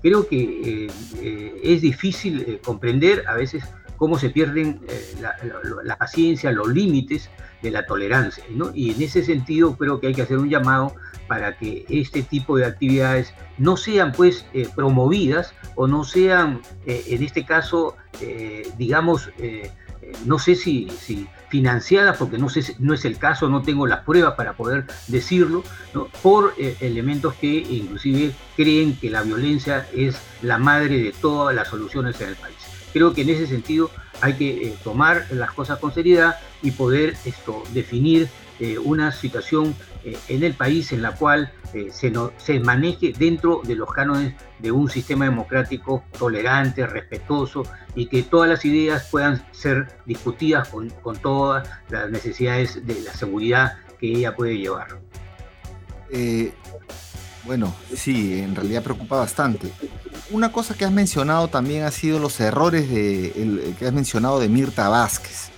Creo 0.00 0.28
que 0.28 0.88
es 1.64 1.80
difícil 1.80 2.60
comprender 2.62 3.24
a 3.26 3.34
veces 3.34 3.64
cómo 3.96 4.18
se 4.18 4.30
pierden 4.30 4.80
eh, 4.88 5.16
la, 5.84 5.96
paciencia, 5.96 6.52
los 6.52 6.68
límites 6.68 7.30
de 7.62 7.70
la 7.70 7.86
tolerancia. 7.86 8.44
Y 8.74 8.92
en 8.92 9.02
ese 9.02 9.24
sentido 9.24 9.76
creo 9.76 10.00
que 10.00 10.08
hay 10.08 10.14
que 10.14 10.22
hacer 10.22 10.38
un 10.38 10.48
llamado 10.48 10.94
para 11.26 11.56
que 11.58 11.84
este 11.88 12.22
tipo 12.22 12.56
de 12.56 12.66
actividades 12.66 13.34
no 13.58 13.76
sean 13.76 14.12
pues 14.12 14.46
eh, 14.52 14.68
promovidas 14.74 15.54
o 15.74 15.86
no 15.86 16.04
sean, 16.04 16.60
eh, 16.86 17.04
en 17.08 17.22
este 17.22 17.44
caso, 17.44 17.96
digamos, 18.78 19.30
no 20.24 20.38
sé 20.38 20.54
si, 20.54 20.88
si, 20.88 21.28
financiadas, 21.50 22.16
porque 22.16 22.38
no, 22.38 22.48
sé, 22.48 22.74
no 22.78 22.94
es 22.94 23.04
el 23.04 23.18
caso, 23.18 23.50
no 23.50 23.60
tengo 23.60 23.86
las 23.86 24.00
pruebas 24.00 24.34
para 24.36 24.54
poder 24.54 24.86
decirlo, 25.08 25.62
por 26.22 26.54
elementos 26.80 27.34
que 27.34 27.48
inclusive 27.48 28.32
creen 28.56 28.96
que 28.96 29.10
la 29.10 29.22
violencia 29.22 29.86
es 29.94 30.16
la 30.40 30.56
madre 30.56 30.98
de 31.02 31.12
todas 31.12 31.54
las 31.54 31.68
soluciones 31.68 32.18
en 32.22 32.28
el 32.28 32.36
país. 32.36 32.55
Creo 32.92 33.12
que 33.12 33.22
en 33.22 33.30
ese 33.30 33.46
sentido 33.46 33.90
hay 34.20 34.34
que 34.34 34.68
eh, 34.68 34.74
tomar 34.82 35.26
las 35.30 35.52
cosas 35.52 35.78
con 35.78 35.92
seriedad 35.92 36.36
y 36.62 36.70
poder 36.70 37.16
definir 37.72 38.28
eh, 38.58 38.78
una 38.78 39.12
situación 39.12 39.74
eh, 40.04 40.16
en 40.28 40.42
el 40.42 40.54
país 40.54 40.92
en 40.92 41.02
la 41.02 41.14
cual 41.14 41.52
se, 41.90 42.12
se 42.38 42.60
maneje 42.60 43.12
dentro 43.12 43.60
de 43.62 43.74
los 43.74 43.92
cánones 43.92 44.34
de 44.60 44.72
un 44.72 44.88
sistema 44.88 45.26
democrático 45.26 46.04
tolerante, 46.18 46.86
respetuoso 46.86 47.64
y 47.94 48.06
que 48.06 48.22
todas 48.22 48.48
las 48.48 48.64
ideas 48.64 49.08
puedan 49.10 49.44
ser 49.52 49.88
discutidas 50.06 50.68
con, 50.68 50.88
con 51.02 51.18
todas 51.18 51.68
las 51.90 52.08
necesidades 52.08 52.86
de 52.86 52.98
la 53.02 53.12
seguridad 53.12 53.76
que 54.00 54.08
ella 54.08 54.34
puede 54.34 54.56
llevar. 54.56 54.98
Bueno, 57.46 57.74
sí, 57.94 58.40
en 58.40 58.54
realidad 58.54 58.82
preocupa 58.82 59.16
bastante 59.16 59.72
una 60.30 60.50
cosa 60.50 60.74
que 60.74 60.84
has 60.84 60.92
mencionado 60.92 61.48
también 61.48 61.84
ha 61.84 61.90
sido 61.90 62.18
los 62.18 62.40
errores 62.40 62.90
de, 62.90 63.74
que 63.78 63.86
has 63.86 63.92
mencionado 63.92 64.40
de 64.40 64.48
Mirta 64.48 64.88
Vázquez. 64.88 65.50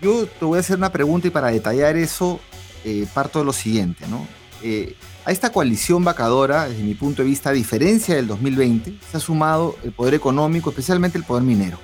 Yo 0.00 0.26
te 0.26 0.44
voy 0.44 0.58
a 0.58 0.60
hacer 0.60 0.76
una 0.76 0.92
pregunta 0.92 1.28
y 1.28 1.30
para 1.30 1.48
detallar 1.48 1.96
eso 1.96 2.40
eh, 2.84 3.06
parto 3.12 3.38
de 3.38 3.44
lo 3.46 3.52
siguiente, 3.52 4.06
¿no? 4.08 4.26
Eh, 4.62 4.96
a 5.24 5.32
esta 5.32 5.50
coalición 5.50 6.04
vacadora, 6.04 6.68
desde 6.68 6.82
mi 6.82 6.94
punto 6.94 7.22
de 7.22 7.28
vista, 7.28 7.50
a 7.50 7.52
diferencia 7.52 8.14
del 8.14 8.26
2020, 8.26 8.98
se 9.10 9.16
ha 9.16 9.20
sumado 9.20 9.74
el 9.82 9.92
poder 9.92 10.14
económico, 10.14 10.70
especialmente 10.70 11.16
el 11.16 11.24
poder 11.24 11.42
minero. 11.42 11.78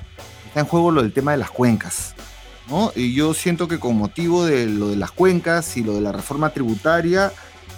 Está 0.46 0.60
en 0.60 0.66
juego 0.66 0.90
lo 0.90 1.02
del 1.02 1.12
tema 1.12 1.32
de 1.32 1.38
las 1.38 1.50
cuencas. 1.50 2.14
Y 2.94 3.14
yo 3.14 3.34
siento 3.34 3.66
que 3.66 3.80
con 3.80 3.96
motivo 3.96 4.44
de 4.44 4.66
lo 4.66 4.88
de 4.88 4.96
las 4.96 5.10
cuencas 5.10 5.76
y 5.76 5.82
lo 5.82 5.94
de 5.94 6.02
la 6.02 6.12
reforma 6.12 6.50
tributaria, 6.50 7.32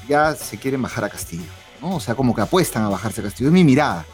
ya 0.09 0.35
se 0.35 0.59
quieren 0.59 0.83
bajar 0.83 1.05
a 1.05 1.09
Castillo. 1.09 1.62
¿No? 1.83 1.97
O 1.97 2.01
sea, 2.01 2.15
como 2.15 2.35
que 2.35 2.41
apuestan 2.41 2.85
a 2.85 2.89
bajarse 2.89 3.23
Castillo. 3.23 3.49
Es 3.49 3.55
mi 3.55 3.65
mirada. 3.65 4.07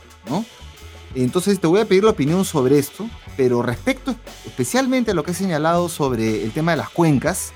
Entonces 1.15 1.61
te 1.61 1.67
voy 1.67 1.81
a 1.81 1.85
pedir 1.85 2.05
la 2.05 2.11
opinión 2.11 2.45
sobre 2.45 2.79
esto, 2.79 3.09
pero 3.37 3.63
respecto 3.63 4.15
especialmente 4.47 5.13
a 5.13 5.15
lo 5.15 5.23
que 5.23 5.31
he 5.31 5.35
señalado 5.35 5.89
sobre 5.89 6.43
el 6.45 6.53
tema 6.53 6.73
de 6.73 6.79
las 6.79 6.91
cuencas 6.91 7.53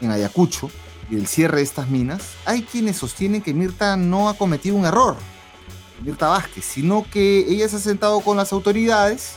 en 0.00 0.10
Ayacucho 0.10 0.70
y 1.10 1.16
el 1.16 1.26
cierre 1.26 1.58
de 1.58 1.62
estas 1.62 1.88
minas, 1.88 2.34
hay 2.44 2.62
quienes 2.62 2.96
sostienen 2.96 3.42
que 3.42 3.54
Mirta 3.54 3.96
no 3.96 4.28
ha 4.28 4.34
cometido 4.34 4.76
un 4.76 4.84
error, 4.84 5.16
Mirta 6.02 6.28
Vázquez, 6.28 6.64
sino 6.64 7.04
que 7.10 7.40
ella 7.48 7.68
se 7.68 7.76
ha 7.76 7.80
sentado 7.80 8.20
con 8.20 8.36
las 8.36 8.52
autoridades, 8.52 9.32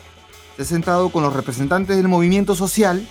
se 0.56 0.62
ha 0.62 0.66
sentado 0.66 1.10
con 1.10 1.24
los 1.24 1.34
representantes 1.34 1.98
del 1.98 2.08
movimiento 2.08 2.54
social, 2.54 3.08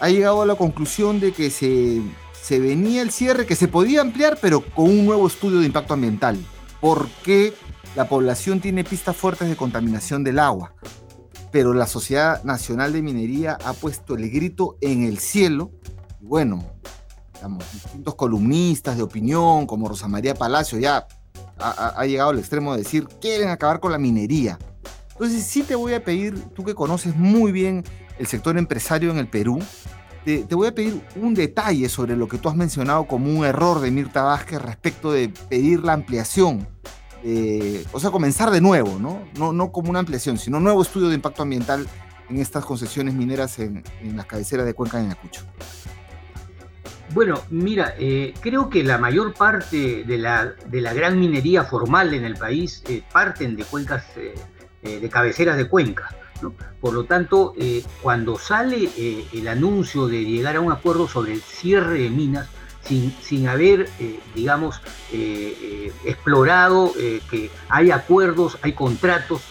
ha 0.00 0.08
llegado 0.08 0.42
a 0.42 0.46
la 0.46 0.54
conclusión 0.54 1.20
de 1.20 1.32
que 1.32 1.50
se, 1.50 2.00
se 2.46 2.60
venía 2.60 3.02
el 3.02 3.10
cierre, 3.10 3.44
que 3.44 3.56
se 3.56 3.66
podía 3.66 4.02
ampliar, 4.02 4.38
pero 4.40 4.60
con 4.60 4.84
un 4.84 5.04
nuevo 5.04 5.26
estudio 5.26 5.58
de 5.58 5.66
impacto 5.66 5.94
ambiental. 5.94 6.38
¿Por 6.80 7.08
qué? 7.24 7.54
la 7.96 8.08
población 8.08 8.60
tiene 8.60 8.84
pistas 8.84 9.16
fuertes 9.16 9.48
de 9.48 9.56
contaminación 9.56 10.22
del 10.22 10.38
agua, 10.38 10.74
pero 11.50 11.72
la 11.72 11.86
Sociedad 11.86 12.44
Nacional 12.44 12.92
de 12.92 13.00
Minería 13.00 13.56
ha 13.64 13.72
puesto 13.72 14.14
el 14.14 14.30
grito 14.30 14.76
en 14.82 15.02
el 15.02 15.18
cielo. 15.18 15.72
Y 16.20 16.26
bueno, 16.26 16.62
distintos 17.72 18.14
columnistas 18.14 18.98
de 18.98 19.02
opinión, 19.02 19.66
como 19.66 19.88
Rosa 19.88 20.08
María 20.08 20.34
Palacio, 20.34 20.78
ya 20.78 21.08
ha, 21.58 22.04
llegado 22.04 22.30
al 22.30 22.38
extremo 22.38 22.72
de 22.72 22.82
decir, 22.82 23.08
quieren 23.20 23.48
acabar 23.48 23.80
con 23.80 23.92
la 23.92 23.98
minería. 23.98 24.58
Entonces 25.12 25.42
sí 25.44 25.62
te 25.62 25.74
voy 25.74 25.94
a 25.94 26.04
pedir, 26.04 26.38
tú 26.54 26.64
que 26.64 26.74
conoces 26.74 27.16
muy 27.16 27.50
bien 27.50 27.82
el 28.18 28.26
sector 28.26 28.58
empresario 28.58 29.10
en 29.10 29.16
el 29.16 29.28
Perú, 29.28 29.58
te, 30.26 30.54
voy 30.56 30.66
a 30.66 30.74
pedir 30.74 31.00
un 31.14 31.34
detalle 31.34 31.88
sobre 31.88 32.16
lo 32.16 32.26
que 32.26 32.38
tú 32.38 32.48
has 32.48 32.56
mencionado 32.56 33.06
como 33.06 33.30
un 33.30 33.44
error 33.44 33.80
de 33.80 33.92
Mirta 33.92 34.24
Vázquez 34.24 34.60
respecto 34.60 35.12
de 35.12 35.28
pedir 35.48 35.84
la 35.84 35.92
ampliación 35.92 36.66
eh, 37.28 37.84
o 37.92 37.98
sea, 37.98 38.10
comenzar 38.10 38.50
de 38.50 38.60
nuevo, 38.60 38.98
¿no? 39.00 39.52
¿no? 39.52 39.72
Como 39.72 39.90
una 39.90 39.98
ampliación, 39.98 40.38
sino 40.38 40.60
nuevo 40.60 40.82
estudio 40.82 41.08
de 41.08 41.16
impacto 41.16 41.42
ambiental 41.42 41.86
en 42.28 42.38
estas 42.38 42.64
concesiones 42.64 43.14
mineras 43.14 43.58
en, 43.58 43.82
las 44.14 44.26
cabeceras 44.26 44.66
de 44.66 44.74
Cuenca 44.74 44.98
de 44.98 45.06
Ayacucho. 45.06 45.42
Bueno, 47.10 47.40
mira, 47.50 47.94
eh, 47.98 48.32
creo 48.40 48.68
que 48.68 48.84
la 48.84 48.98
mayor 48.98 49.34
parte 49.34 50.04
de 50.04 50.18
la, 50.18 50.54
de 50.68 50.80
la, 50.80 50.92
gran 50.92 51.18
minería 51.18 51.64
formal 51.64 52.14
en 52.14 52.24
el 52.24 52.36
país 52.36 52.82
eh, 52.88 53.02
parten 53.12 53.56
de 53.56 53.64
cuencas, 53.64 54.04
de 54.82 55.08
cabeceras 55.08 55.56
de 55.56 55.68
cuenca. 55.68 56.14
Por 56.80 56.92
lo 56.94 57.04
tanto, 57.04 57.54
cuando 58.02 58.38
sale 58.38 58.90
el 59.32 59.48
anuncio 59.48 60.06
de 60.06 60.24
llegar 60.24 60.56
a 60.56 60.60
un 60.60 60.72
acuerdo 60.72 61.08
sobre 61.08 61.32
el 61.32 61.40
cierre 61.40 61.98
de 61.98 62.10
minas, 62.10 62.48
sin, 63.20 63.48
haber, 63.48 63.88
eh, 63.98 64.20
digamos, 64.34 64.80
eh, 65.12 65.56
eh, 65.60 65.92
explorado 66.04 66.92
que 67.30 67.50
hay 67.68 67.90
acuerdos, 67.90 68.58
hay 68.62 68.72
contratos 68.72 69.42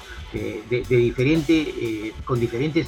de, 0.69 0.83
diferente, 0.87 2.13
con 2.25 2.39
diferentes, 2.39 2.87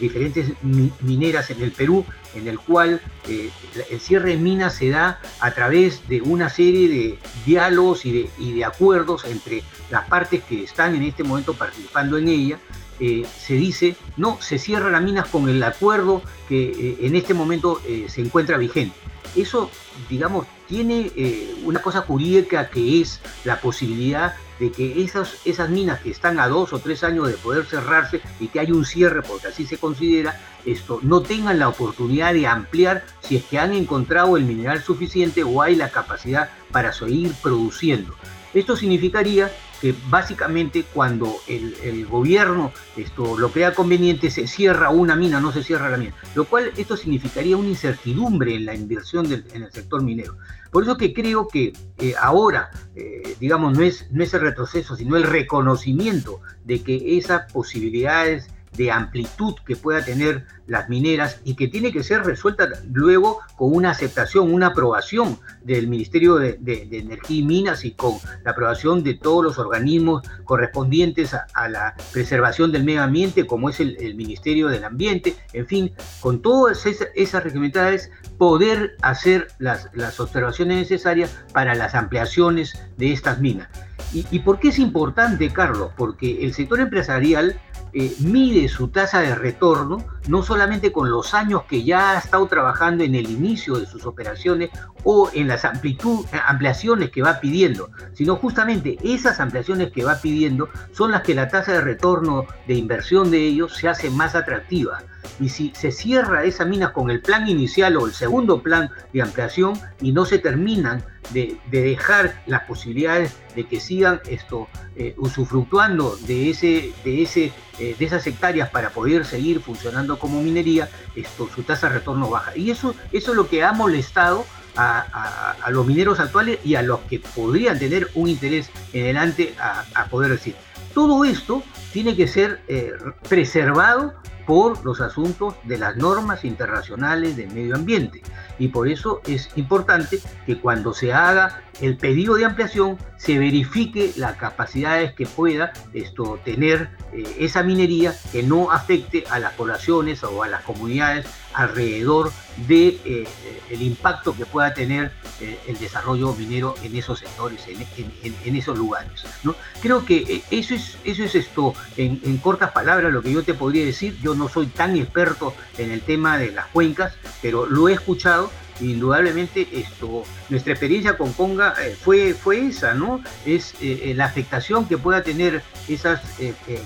diferentes 0.00 0.52
mineras 1.00 1.50
en 1.50 1.62
el 1.62 1.72
Perú, 1.72 2.04
en 2.34 2.48
el 2.48 2.58
cual 2.58 3.00
el 3.28 4.00
cierre 4.00 4.30
de 4.30 4.36
minas 4.36 4.76
se 4.76 4.90
da 4.90 5.20
a 5.40 5.50
través 5.52 6.08
de 6.08 6.20
una 6.22 6.48
serie 6.48 6.88
de 6.88 7.18
diálogos 7.44 8.04
y 8.06 8.12
de, 8.12 8.30
y 8.38 8.52
de 8.54 8.64
acuerdos 8.64 9.24
entre 9.24 9.62
las 9.90 10.08
partes 10.08 10.42
que 10.44 10.64
están 10.64 10.94
en 10.94 11.02
este 11.02 11.24
momento 11.24 11.54
participando 11.54 12.18
en 12.18 12.28
ella. 12.28 12.58
se 12.98 13.54
dice, 13.54 13.96
no, 14.16 14.38
se 14.40 14.58
cierra 14.58 14.90
las 14.90 15.02
minas 15.02 15.28
con 15.28 15.48
el 15.48 15.62
acuerdo 15.62 16.22
que 16.48 16.96
en 17.00 17.14
este 17.14 17.34
momento 17.34 17.80
se 18.08 18.20
encuentra 18.20 18.56
vigente 18.56 18.96
eso, 19.36 19.70
digamos, 20.08 20.46
tiene 20.68 21.10
eh, 21.16 21.54
una 21.64 21.80
cosa 21.80 22.02
jurídica 22.02 22.68
que 22.68 23.00
es 23.00 23.20
la 23.44 23.60
posibilidad 23.60 24.34
de 24.58 24.70
que 24.70 25.02
esas, 25.02 25.34
esas 25.44 25.68
minas 25.68 26.00
que 26.00 26.10
están 26.10 26.38
a 26.38 26.48
dos 26.48 26.72
o 26.72 26.78
tres 26.78 27.02
años 27.02 27.26
de 27.28 27.34
poder 27.34 27.64
cerrarse 27.66 28.20
y 28.38 28.48
que 28.48 28.60
hay 28.60 28.70
un 28.70 28.84
cierre, 28.84 29.22
porque 29.22 29.48
así 29.48 29.66
se 29.66 29.78
considera, 29.78 30.40
esto, 30.64 31.00
no 31.02 31.22
tengan 31.22 31.58
la 31.58 31.68
oportunidad 31.68 32.32
de 32.32 32.46
ampliar 32.46 33.04
si 33.20 33.36
es 33.36 33.44
que 33.44 33.58
han 33.58 33.72
encontrado 33.72 34.36
el 34.36 34.44
mineral 34.44 34.82
suficiente 34.82 35.42
o 35.42 35.60
hay 35.60 35.74
la 35.74 35.90
capacidad 35.90 36.50
para 36.70 36.92
seguir 36.92 37.32
produciendo. 37.42 38.14
Esto 38.54 38.76
significaría 38.76 39.50
que 39.84 39.94
básicamente 40.08 40.86
cuando 40.94 41.36
el, 41.46 42.06
gobierno 42.06 42.72
esto 42.96 43.36
lo 43.38 43.50
crea 43.50 43.74
conveniente 43.74 44.30
se 44.30 44.46
cierra 44.46 44.88
una 44.88 45.14
mina, 45.14 45.40
no 45.40 45.52
se 45.52 45.62
cierra 45.62 45.90
la 45.90 45.98
mina, 45.98 46.14
lo 46.34 46.46
cual 46.46 46.72
esto 46.78 46.96
significaría 46.96 47.58
una 47.58 47.68
incertidumbre 47.68 48.54
en 48.54 48.64
la 48.64 48.74
inversión 48.74 49.26
en 49.26 49.62
el 49.62 49.70
sector 49.70 50.02
minero. 50.02 50.38
Por 50.70 50.84
eso 50.84 50.96
que 50.96 51.12
creo 51.12 51.48
que 51.48 51.74
eh, 51.98 52.14
ahora, 52.18 52.70
eh, 52.96 53.36
digamos, 53.38 53.76
no 53.76 53.84
es, 53.84 54.10
no 54.10 54.24
es 54.24 54.32
el 54.32 54.40
retroceso, 54.40 54.96
sino 54.96 55.18
el 55.18 55.24
reconocimiento 55.24 56.40
de 56.64 56.82
que 56.82 57.18
esas 57.18 57.52
posibilidades 57.52 58.48
de 58.76 58.90
amplitud 58.90 59.54
que 59.66 59.76
pueda 59.76 60.04
tener 60.04 60.46
las 60.66 60.88
mineras 60.88 61.40
y 61.44 61.54
que 61.54 61.68
tiene 61.68 61.92
que 61.92 62.02
ser 62.02 62.24
resuelta 62.24 62.68
luego 62.92 63.40
con 63.56 63.74
una 63.74 63.90
aceptación, 63.90 64.52
una 64.52 64.68
aprobación 64.68 65.38
del 65.62 65.88
Ministerio 65.88 66.36
de, 66.36 66.58
Energía 66.64 67.38
y 67.38 67.42
Minas 67.42 67.84
y 67.84 67.92
con 67.92 68.14
la 68.44 68.52
aprobación 68.52 69.02
de 69.02 69.14
todos 69.14 69.44
los 69.44 69.58
organismos 69.58 70.22
correspondientes 70.44 71.34
a, 71.34 71.68
la 71.68 71.94
preservación 72.12 72.72
del 72.72 72.84
medio 72.84 73.02
ambiente, 73.02 73.46
como 73.46 73.68
es 73.68 73.80
el, 73.80 74.14
Ministerio 74.14 74.68
del 74.68 74.84
Ambiente, 74.84 75.36
en 75.52 75.66
fin, 75.66 75.92
con 76.20 76.40
todas 76.40 76.86
esas, 76.86 77.08
esas 77.14 77.42
reglamentades 77.42 78.10
poder 78.38 78.96
hacer 79.02 79.48
las, 79.58 79.88
las 79.92 80.20
observaciones 80.20 80.76
necesarias 80.78 81.36
para 81.52 81.74
las 81.74 81.94
ampliaciones 81.94 82.78
de 82.96 83.12
estas 83.12 83.40
minas. 83.40 83.68
¿Y, 84.12 84.26
¿Y 84.30 84.40
por 84.40 84.60
qué 84.60 84.68
es 84.68 84.78
importante, 84.78 85.50
Carlos? 85.50 85.90
Porque 85.96 86.44
el 86.44 86.54
sector 86.54 86.80
empresarial 86.80 87.58
eh, 87.94 88.12
mide 88.20 88.68
su 88.68 88.88
tasa 88.88 89.20
de 89.20 89.34
retorno 89.34 90.04
no 90.26 90.42
solamente 90.42 90.90
con 90.90 91.10
los 91.10 91.32
años 91.32 91.62
que 91.64 91.84
ya 91.84 92.12
ha 92.12 92.18
estado 92.18 92.46
trabajando 92.46 93.04
en 93.04 93.14
el 93.14 93.30
inicio 93.30 93.78
de 93.78 93.86
sus 93.86 94.04
operaciones 94.06 94.70
o 95.04 95.30
en 95.32 95.48
las 95.48 95.64
amplitud, 95.64 96.26
ampliaciones 96.46 97.10
que 97.10 97.22
va 97.22 97.40
pidiendo, 97.40 97.90
sino 98.14 98.36
justamente 98.36 98.98
esas 99.04 99.38
ampliaciones 99.38 99.92
que 99.92 100.04
va 100.04 100.20
pidiendo 100.20 100.68
son 100.92 101.12
las 101.12 101.22
que 101.22 101.34
la 101.34 101.48
tasa 101.48 101.72
de 101.72 101.80
retorno 101.82 102.46
de 102.66 102.74
inversión 102.74 103.30
de 103.30 103.38
ellos 103.46 103.74
se 103.76 103.88
hace 103.88 104.10
más 104.10 104.34
atractiva. 104.34 105.02
Y 105.40 105.48
si 105.48 105.72
se 105.74 105.90
cierra 105.90 106.44
esa 106.44 106.64
mina 106.64 106.92
con 106.92 107.10
el 107.10 107.20
plan 107.20 107.48
inicial 107.48 107.96
o 107.96 108.06
el 108.06 108.12
segundo 108.12 108.62
plan 108.62 108.90
de 109.12 109.22
ampliación 109.22 109.74
y 110.00 110.12
no 110.12 110.24
se 110.24 110.38
terminan 110.38 111.04
de, 111.30 111.58
dejar 111.70 112.42
las 112.46 112.62
posibilidades 112.64 113.34
de 113.56 113.66
que 113.66 113.80
sigan 113.80 114.20
esto 114.28 114.68
eh, 114.96 115.14
usufructuando 115.16 116.16
de, 116.26 116.50
ese, 116.50 116.92
de, 117.04 117.22
ese, 117.22 117.52
eh, 117.78 117.96
de 117.98 118.04
esas 118.04 118.26
hectáreas 118.26 118.70
para 118.70 118.90
poder 118.90 119.24
seguir 119.24 119.60
funcionando 119.60 120.18
como 120.18 120.42
minería, 120.42 120.88
esto, 121.16 121.48
su 121.54 121.62
tasa 121.62 121.88
de 121.88 121.94
retorno 121.94 122.28
baja. 122.28 122.56
Y 122.56 122.70
eso, 122.70 122.94
eso 123.12 123.30
es 123.30 123.36
lo 123.36 123.48
que 123.48 123.64
ha 123.64 123.72
molestado 123.72 124.44
a, 124.76 125.70
los 125.70 125.86
mineros 125.86 126.20
actuales 126.20 126.58
y 126.64 126.74
a 126.74 126.82
los 126.82 127.00
que 127.00 127.20
podrían 127.20 127.78
tener 127.78 128.08
un 128.14 128.28
interés 128.28 128.70
en 128.92 129.04
adelante 129.04 129.54
a, 129.58 130.06
poder 130.06 130.32
decir. 130.32 130.54
Todo 130.94 131.24
esto 131.24 131.62
tiene 131.92 132.16
que 132.16 132.28
ser 132.28 132.60
eh, 132.68 132.92
preservado 133.28 134.14
por 134.46 134.84
los 134.84 135.00
asuntos 135.00 135.54
de 135.64 135.78
las 135.78 135.96
normas 135.96 136.44
internacionales 136.44 137.36
del 137.36 137.50
medio 137.52 137.74
ambiente. 137.74 138.22
Y 138.58 138.68
por 138.68 138.88
eso 138.88 139.20
es 139.26 139.50
importante 139.56 140.20
que 140.46 140.60
cuando 140.60 140.92
se 140.92 141.12
haga 141.12 141.62
el 141.80 141.96
pedido 141.96 142.36
de 142.36 142.44
ampliación 142.44 142.98
se 143.16 143.38
verifique 143.38 144.12
las 144.16 144.36
capacidades 144.36 145.12
que 145.14 145.26
pueda 145.26 145.72
esto, 145.92 146.38
tener 146.44 146.90
eh, 147.12 147.24
esa 147.40 147.62
minería 147.62 148.14
que 148.32 148.42
no 148.42 148.70
afecte 148.70 149.24
a 149.30 149.38
las 149.38 149.54
poblaciones 149.54 150.22
o 150.22 150.42
a 150.42 150.48
las 150.48 150.62
comunidades 150.62 151.26
alrededor 151.54 152.32
de 152.68 153.00
eh, 153.04 153.28
el 153.70 153.82
impacto 153.82 154.36
que 154.36 154.46
pueda 154.46 154.74
tener 154.74 155.12
eh, 155.40 155.58
el 155.66 155.78
desarrollo 155.78 156.34
minero 156.34 156.74
en 156.82 156.96
esos 156.96 157.18
sectores, 157.18 157.66
en, 157.66 158.56
esos 158.56 158.78
lugares. 158.78 159.24
¿no? 159.42 159.54
Creo 159.80 160.04
que 160.04 160.42
eso 160.50 160.74
es, 160.74 160.96
eso 161.04 161.24
es 161.24 161.34
esto, 161.34 161.74
en, 161.96 162.36
cortas 162.38 162.72
palabras, 162.72 163.12
lo 163.12 163.22
que 163.22 163.32
yo 163.32 163.42
te 163.42 163.54
podría 163.54 163.84
decir. 163.84 164.16
Yo 164.20 164.34
no 164.34 164.48
soy 164.48 164.66
tan 164.66 164.96
experto 164.96 165.54
en 165.78 165.90
el 165.90 166.02
tema 166.02 166.38
de 166.38 166.52
las 166.52 166.66
cuencas, 166.66 167.14
pero 167.40 167.66
lo 167.66 167.88
he 167.88 167.94
escuchado 167.94 168.50
indudablemente 168.80 169.68
esto, 169.72 170.24
nuestra 170.48 170.72
experiencia 170.72 171.16
con 171.16 171.32
Conga 171.32 171.74
eh, 171.82 171.96
fue, 172.00 172.34
fue 172.34 172.66
esa, 172.66 172.94
¿no? 172.94 173.22
Es 173.44 173.74
eh, 173.80 174.00
eh, 174.04 174.14
la 174.14 174.26
afectación 174.26 174.86
que 174.86 174.98
pueda 174.98 175.22
tener 175.22 175.62
esas 175.88 176.20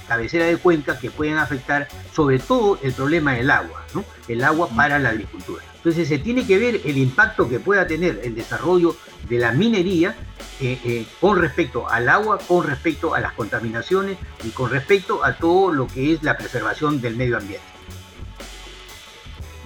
cabeceras 0.06 0.48
de 0.48 0.56
cuenca 0.56 0.98
que 0.98 1.10
pueden 1.10 1.38
afectar 1.38 1.88
sobre 2.12 2.38
todo 2.38 2.78
el 2.82 2.92
problema 2.92 3.34
del 3.34 3.50
agua, 3.50 3.77
El 4.28 4.44
agua 4.44 4.68
para 4.68 4.98
la 4.98 5.10
agricultura. 5.10 5.64
Entonces 5.76 6.08
se 6.08 6.18
tiene 6.18 6.46
que 6.46 6.58
ver 6.58 6.80
el 6.84 6.98
impacto 6.98 7.48
que 7.48 7.60
pueda 7.60 7.86
tener 7.86 8.20
el 8.24 8.34
desarrollo 8.34 8.96
de 9.28 9.38
la 9.38 9.52
minería 9.52 10.16
con 11.20 11.40
respecto 11.40 11.88
al 11.88 12.08
agua, 12.08 12.38
con 12.38 12.66
respecto 12.66 13.14
a 13.14 13.20
las 13.20 13.32
contaminaciones 13.34 14.18
y 14.44 14.50
con 14.50 14.70
respecto 14.70 15.24
a 15.24 15.36
todo 15.36 15.72
lo 15.72 15.86
que 15.86 16.14
es 16.14 16.22
la 16.22 16.36
preservación 16.36 17.00
del 17.00 17.16
medio 17.16 17.36
ambiente. 17.36 17.66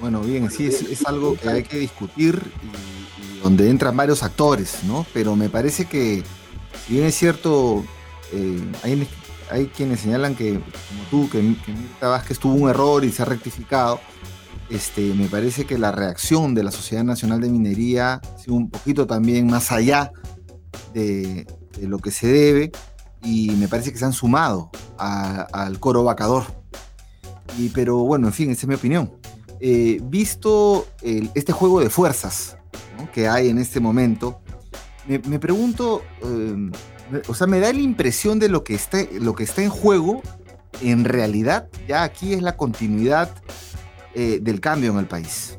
Bueno, 0.00 0.21
bien, 0.21 0.50
sí, 0.50 0.67
es, 0.67 1.07
algo 1.07 1.37
que 1.37 1.49
hay 1.49 1.62
que 1.62 1.79
discutir 1.79 2.43
y, 2.62 3.38
donde 3.41 3.71
entran 3.71 3.97
varios 3.97 4.23
actores, 4.25 4.83
¿no? 4.85 5.07
Pero 5.14 5.37
me 5.37 5.49
parece 5.49 5.85
que, 5.85 6.25
si 6.87 6.95
bien 6.95 7.07
es 7.07 7.14
cierto, 7.14 7.85
eh, 8.33 8.61
hay, 8.83 9.07
quienes 9.75 10.00
señalan 10.00 10.35
que, 10.35 10.54
como 10.54 11.04
tú, 11.11 11.30
que, 11.30 11.38
que 11.64 11.73
Mirta 11.73 12.09
Vázquez 12.09 12.38
tuvo 12.38 12.54
un 12.54 12.68
error 12.68 13.04
y 13.04 13.11
se 13.11 13.23
ha 13.23 13.25
rectificado, 13.25 14.00
este, 14.73 15.12
me 15.12 15.26
parece 15.26 15.66
que 15.66 15.76
la 15.78 15.92
reacción 15.92 16.54
de 16.54 16.62
la 16.62 16.71
Sociedad 16.71 17.04
Nacional 17.04 17.42
de 17.42 17.50
Minería 17.50 18.14
ha 18.14 18.38
sido 18.38 18.54
un 18.54 18.71
poquito 18.71 19.06
también 19.06 19.47
más 19.47 19.71
allá 19.71 20.12
de, 20.94 21.47
lo 21.80 21.99
que 21.99 22.11
se 22.11 22.26
debe 22.26 22.73
y 23.23 23.50
me 23.50 23.68
parece 23.68 23.92
que 23.92 23.99
se 23.99 24.04
han 24.06 24.14
sumado 24.14 24.71
al 24.97 25.78
coro 25.78 26.04
vacador. 26.04 26.44
Y, 27.59 27.68
pero 27.68 27.99
bueno, 27.99 28.28
en 28.28 28.32
fin, 28.32 28.50
esa 28.50 28.62
es 28.62 28.68
mi 28.68 28.75
opinión. 28.75 29.12
Eh, 29.61 30.00
visto 30.04 30.87
este 31.02 31.52
juego 31.52 31.80
de 31.80 31.90
fuerzas 31.90 32.56
que 33.12 33.28
hay 33.28 33.49
en 33.49 33.59
este 33.59 33.78
momento, 33.78 34.40
me, 35.06 35.38
pregunto, 35.38 36.02
em, 36.23 36.73
o 37.28 37.34
sea, 37.34 37.47
me 37.47 37.60
da 37.60 37.73
la 37.73 37.80
impresión 37.80 38.38
de 38.38 38.49
lo 38.49 38.65
que, 38.65 38.75
está, 38.75 38.99
lo 39.21 39.34
que 39.34 39.45
está 39.45 39.62
en 39.62 39.71
juego, 39.71 40.23
en 40.80 41.04
realidad 41.04 41.69
ya 41.86 42.02
aquí 42.02 42.32
es 42.32 42.43
la 42.43 42.56
continuidad 42.56 43.30
eh, 44.15 44.38
del 44.41 44.60
cambio 44.60 44.93
en 44.93 44.99
el 44.99 45.06
país. 45.06 45.58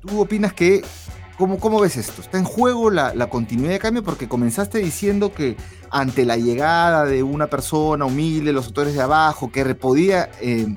¿Tú 0.00 0.20
opinas 0.20 0.52
que, 0.52 0.84
cómo, 1.36 1.80
ves 1.80 1.96
esto? 1.96 2.22
¿Está 2.22 2.38
en 2.38 2.44
juego 2.44 2.90
la, 2.90 3.28
continuidad 3.28 3.72
de 3.72 3.78
cambio? 3.78 4.02
Porque 4.04 4.28
comenzaste 4.28 4.78
diciendo 4.78 5.32
que 5.32 5.56
ante 5.90 6.24
la 6.24 6.36
llegada 6.36 7.04
de 7.04 7.22
una 7.22 7.48
persona 7.48 8.04
humilde, 8.04 8.52
los 8.52 8.66
autores 8.66 8.94
de 8.94 9.02
abajo, 9.02 9.50
que 9.50 9.74
podía 9.74 10.30
em, 10.40 10.76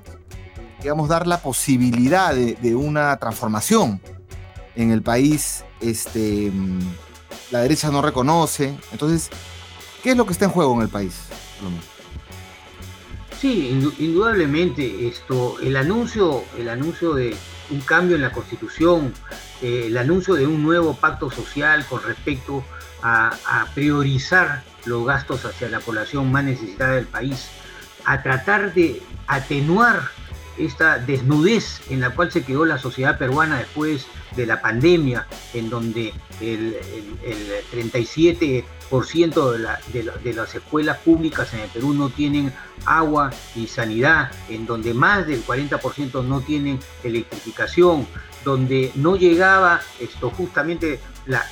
digamos, 0.82 1.10
dar 1.10 1.28
la 1.28 1.42
posibilidad 1.42 2.34
de, 2.34 2.76
una 2.76 3.18
transformación 3.18 4.02
en 4.76 4.92
el 4.92 5.02
país, 5.02 5.66
este, 5.82 6.52
la 7.52 7.62
derecha 7.62 7.90
no 7.90 8.02
reconoce. 8.02 8.78
Entonces, 8.92 9.30
¿qué 10.04 10.12
es 10.12 10.18
lo 10.18 10.26
que 10.26 10.34
está 10.34 10.46
en 10.46 10.52
juego 10.52 10.76
en 10.76 10.82
el 10.82 10.90
país? 10.90 11.16
Sí, 13.40 13.70
indudablemente 14.00 15.08
esto, 15.08 15.58
el 15.62 15.78
anuncio, 15.78 16.44
el 16.58 16.70
anuncio 16.70 17.14
de 17.14 17.36
un 17.70 17.80
cambio 17.82 18.16
en 18.16 18.22
la 18.22 18.32
Constitución, 18.32 19.14
eh, 19.62 19.86
el 19.88 19.98
anuncio 19.98 20.34
de 20.34 20.46
un 20.46 20.62
nuevo 20.64 20.96
pacto 20.96 21.32
social 21.32 21.86
con 21.86 22.04
respecto 22.04 22.64
a, 23.02 23.34
a, 23.46 23.66
priorizar 23.74 24.64
los 24.86 25.06
gastos 25.06 25.46
hacia 25.46 25.70
la 25.70 25.80
población 25.80 26.32
más 26.32 26.44
necesitada 26.44 26.96
del 26.96 27.06
país, 27.06 27.48
a 28.06 28.22
tratar 28.24 28.74
de 28.74 29.02
atenuar 29.28 30.02
esta 30.60 31.00
desnudez 31.00 31.82
en 31.90 32.02
la 32.02 32.12
cual 32.12 32.32
se 32.32 32.44
quedó 32.44 32.66
la 32.66 32.78
sociedad 32.78 33.18
peruana 33.18 33.58
después 33.58 34.06
de 34.36 34.46
la 34.46 34.62
pandemia, 34.62 35.26
en 35.54 35.70
donde 35.70 36.14
el, 36.42 36.78
37% 37.74 38.64
de, 39.94 40.12
de, 40.24 40.34
las 40.34 40.56
escuelas 40.56 40.98
públicas 41.00 41.54
en 41.54 41.62
el 41.62 41.70
Perú 41.70 41.94
no 41.94 42.10
tienen 42.10 42.54
agua 42.86 43.32
y 43.56 43.68
sanidad, 43.68 44.32
en 44.50 44.66
donde 44.66 44.94
más 44.94 45.26
del 45.28 45.46
40% 45.46 46.24
no 46.24 46.42
tienen 46.42 46.80
electrificación, 47.04 48.08
donde 48.44 48.92
no 48.96 49.16
llegaba 49.16 49.82
esto 50.00 50.30
justamente 50.30 51.00
la, 51.26 51.46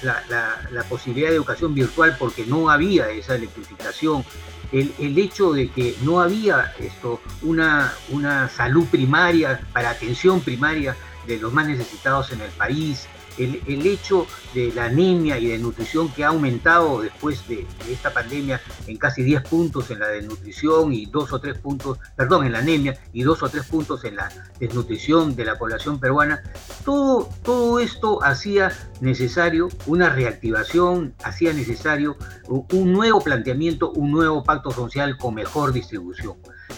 la, 0.72 0.84
posibilidad 0.84 1.30
de 1.30 1.36
educación 1.36 1.74
virtual 1.74 2.16
porque 2.18 2.46
no 2.46 2.70
había 2.70 3.10
esa 3.10 3.36
electrificación, 3.36 4.24
el, 4.72 5.18
hecho 5.18 5.54
de 5.54 5.70
que 5.70 5.96
no 6.02 6.22
había 6.22 6.74
esto, 6.80 7.22
una, 7.42 7.94
una 8.10 8.50
salud 8.50 8.86
primaria 8.88 9.62
para 9.74 9.92
atención 9.92 10.42
primaria 10.42 10.96
de 11.26 11.38
los 11.38 11.54
más 11.54 11.68
necesitados 11.68 12.32
en 12.32 12.42
el 12.42 12.52
país, 12.52 13.08
el, 13.38 13.86
hecho 13.86 14.28
de 14.54 14.72
la 14.74 14.86
anemia 14.86 15.38
y 15.40 15.48
de 15.48 15.58
nutrición 15.58 16.10
que 16.10 16.24
ha 16.24 16.30
aumentado 16.30 17.02
después 17.02 17.48
de, 17.48 17.66
esta 17.90 18.12
pandemia 18.14 18.62
en 18.88 18.98
casi 18.98 19.24
10 19.24 19.44
puntos 19.44 19.92
en 19.92 20.00
la 20.00 20.08
desnutrición 20.08 20.94
y 20.94 21.06
dos 21.06 21.32
o 21.34 21.40
tres 21.40 21.58
puntos, 21.58 22.00
perdón, 22.16 22.46
en 22.46 22.54
la 22.54 22.60
anemia 22.60 23.00
y 23.14 23.24
dos 23.24 23.44
o 23.44 23.50
tres 23.50 23.66
puntos 23.66 24.04
en 24.04 24.16
la 24.16 24.30
desnutrición 24.60 25.36
de 25.36 25.46
la 25.46 25.58
población 25.58 26.00
peruana, 26.00 26.42
todo, 26.84 27.30
todo 27.44 27.80
esto 27.80 28.24
hacía 28.24 28.72
necesario 29.02 29.70
una 29.86 30.10
reactivación, 30.10 31.14
hacía 31.24 31.54
necesario 31.54 32.18
un 32.48 32.92
nuevo 32.92 33.22
planteamiento, 33.22 33.92
un 33.92 34.12
nuevo 34.12 34.44
pacto 34.44 34.72
social 34.72 35.18
con 35.18 35.36
mejor 35.36 35.74
distribución. 35.74 36.36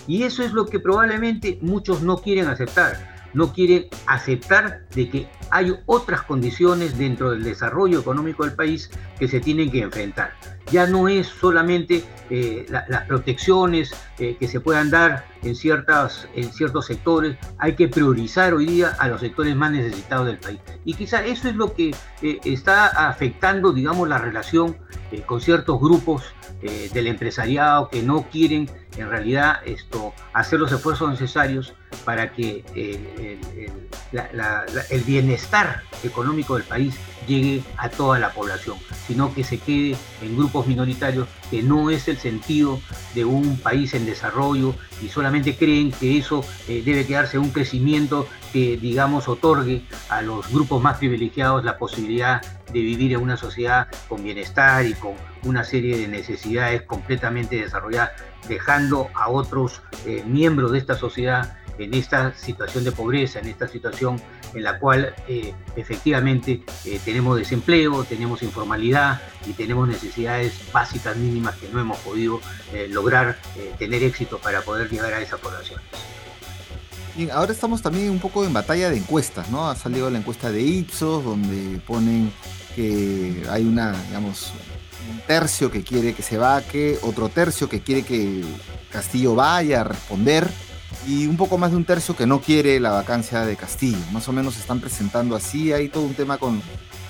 Y 0.08 0.24
eso 0.24 0.44
es 0.44 0.54
lo 0.54 0.66
que 0.66 0.80
probablemente 0.80 1.60
muchos 1.62 2.02
no 2.02 2.18
quieren 2.18 2.48
aceptar 2.48 3.19
no 3.34 3.54
quieren 3.54 3.88
aceptar 4.06 4.88
de 4.96 5.10
que 5.10 5.28
hay 5.52 5.74
otras 5.86 6.24
condiciones 6.24 6.98
dentro 6.98 7.32
del 7.32 7.44
desarrollo 7.44 8.00
económico 8.00 8.44
del 8.44 8.54
país 8.54 8.90
que 9.18 9.28
se 9.28 9.40
tienen 9.40 9.72
que 9.72 9.82
enfrentar. 9.82 10.34
Ya 10.72 10.86
no 10.88 11.08
es 11.08 11.28
solamente 11.28 12.04
eh, 12.30 12.66
las 12.70 13.06
protecciones 13.06 13.94
eh, 14.20 14.36
que 14.40 14.48
se 14.48 14.60
puedan 14.60 14.90
dar 14.90 15.26
en, 15.44 15.56
ciertas, 15.56 16.28
en 16.36 16.52
ciertos 16.52 16.86
sectores, 16.88 17.38
hay 17.58 17.76
que 17.76 17.88
priorizar 17.88 18.54
hoy 18.54 18.66
día 18.66 18.96
a 19.00 19.08
los 19.08 19.22
sectores 19.22 19.56
más 19.56 19.72
necesitados 19.72 20.28
del 20.28 20.38
país. 20.38 20.60
Y 20.86 20.94
quizá 20.94 21.24
eso 21.24 21.48
es 21.48 21.56
lo 21.56 21.74
que 21.74 21.96
eh, 22.22 22.40
está 22.44 22.88
afectando, 23.10 23.72
digamos, 23.72 24.08
la 24.08 24.18
relación 24.18 24.78
con 25.26 25.42
ciertos 25.42 25.80
grupos 25.80 26.24
del 26.94 27.08
empresariado 27.08 27.90
que 27.90 28.04
no 28.04 28.28
quieren 28.30 28.70
en 28.98 29.10
realidad 29.10 29.60
esto, 29.66 30.14
hacer 30.34 30.60
los 30.60 30.72
esfuerzos 30.72 31.10
necesarios 31.10 31.74
para 32.06 32.32
que 32.32 32.64
el, 32.76 33.40
bienestar 35.06 35.84
económico 36.04 36.56
del 36.56 36.64
país 36.64 36.96
llegue 37.28 37.64
a 37.78 37.90
toda 37.90 38.20
la 38.20 38.32
población, 38.32 38.78
sino 39.08 39.34
que 39.34 39.44
se 39.44 39.58
quede 39.58 39.96
en 40.22 40.36
grupos 40.36 40.68
minoritarios, 40.68 41.28
que 41.50 41.64
no 41.64 41.90
es 41.90 42.08
el 42.08 42.18
sentido 42.18 42.80
de 43.16 43.26
un 43.26 43.58
país 43.58 43.94
en 43.94 44.06
desarrollo 44.06 44.76
y 45.02 45.10
solamente 45.10 45.56
creen 45.56 45.92
que 45.92 46.18
eso 46.18 46.44
eh, 46.68 46.82
debe 46.86 47.06
quedarse 47.06 47.38
un 47.38 47.50
crecimiento 47.52 48.28
que, 48.54 48.78
digamos, 48.78 49.28
otorgue 49.28 49.84
a 50.10 50.22
los 50.22 50.52
grupos 50.52 50.82
más 50.82 50.98
privilegiados 50.98 51.64
la 51.64 51.78
posibilidad 51.78 52.42
de 52.72 52.80
vivir 52.80 53.14
en 53.14 53.22
una 53.22 53.38
sociedad 53.38 53.88
con 54.08 54.24
bienestar 54.24 54.86
y 54.86 54.94
con 54.94 55.14
una 55.44 55.64
serie 55.64 55.98
de 55.98 56.08
necesidades 56.08 56.84
completamente 56.84 57.56
desarrolladas, 57.56 58.12
dejando 58.48 59.10
a 59.14 59.30
otros 59.30 59.82
eh, 60.06 60.24
miembros 60.26 60.72
de 60.72 60.80
esta 60.80 60.96
sociedad 60.96 61.59
en 61.80 61.94
esta 61.94 62.34
situación 62.36 62.84
de 62.84 62.92
pobreza, 62.92 63.40
en 63.40 63.48
esta 63.48 63.68
situación 63.68 64.22
en 64.54 64.64
la 64.64 64.80
cual 64.80 65.14
eh, 65.28 65.54
efectivamente 65.76 66.64
eh, 66.86 67.00
tenemos 67.04 67.38
desempleo, 67.38 68.04
tenemos 68.04 68.44
informalidad 68.44 69.22
y 69.48 69.54
tenemos 69.54 69.88
necesidades 69.88 70.54
básicas 70.74 71.16
mínimas 71.16 71.56
que 71.56 71.70
no 71.70 71.80
hemos 71.80 71.98
podido 72.00 72.42
eh, 72.74 72.88
lograr 72.90 73.38
tener 73.78 74.04
éxito 74.04 74.40
para 74.40 74.62
poder 74.62 74.90
llegar 74.90 75.14
a 75.14 75.22
esa 75.22 75.38
población. 75.38 75.80
Bien, 77.16 77.32
ahora 77.32 77.52
estamos 77.52 77.82
también 77.82 78.10
un 78.10 78.20
poco 78.20 78.46
en 78.46 78.54
batalla 78.54 78.90
de 78.90 78.98
encuestas, 78.98 79.50
¿no? 79.50 79.70
Ha 79.70 79.76
salido 79.76 80.10
la 80.10 80.20
encuesta 80.20 80.52
de 80.52 80.62
Ipsos, 80.62 81.24
donde 81.24 81.80
ponen 81.80 82.32
que 82.76 83.44
hay 83.50 83.66
una, 83.66 83.94
digamos, 84.08 84.54
un 85.12 85.20
tercio 85.22 85.72
que 85.72 85.84
quiere 85.84 86.14
que 86.14 86.22
se 86.22 86.38
vaque, 86.38 86.98
otro 87.02 87.30
tercio 87.30 87.68
que 87.68 87.82
quiere 87.82 88.04
que 88.04 88.44
Castillo 88.92 89.36
vaya 89.36 89.82
a 89.82 89.84
responder 89.86 90.50
y 91.10 91.26
un 91.26 91.38
poco 91.38 91.58
más 91.58 91.72
de 91.72 91.78
un 91.78 91.86
tercio 91.86 92.16
que 92.16 92.28
no 92.28 92.40
quiere 92.40 92.80
la 92.80 92.92
vacancia 92.92 93.44
de 93.44 93.56
Castillo. 93.56 93.98
Más 94.12 94.28
o 94.30 94.32
menos 94.32 94.54
se 94.54 94.60
están 94.60 94.80
presentando 94.80 95.36
así. 95.36 95.74
Hay 95.74 95.90
todo 95.90 96.04
un 96.04 96.14
tema 96.14 96.38
con, 96.38 96.62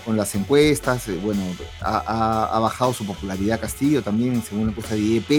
las 0.07 0.33
encuestas. 0.35 1.09
Eh, 1.09 1.19
bueno, 1.21 1.43
ha, 1.81 2.59
bajado 2.61 2.93
su 2.93 3.05
popularidad 3.05 3.59
Castillo 3.59 4.01
también, 4.01 4.41
según 4.41 4.67
la 4.67 4.71
encuesta 4.71 4.95
de 4.95 5.01
IEP. 5.01 5.31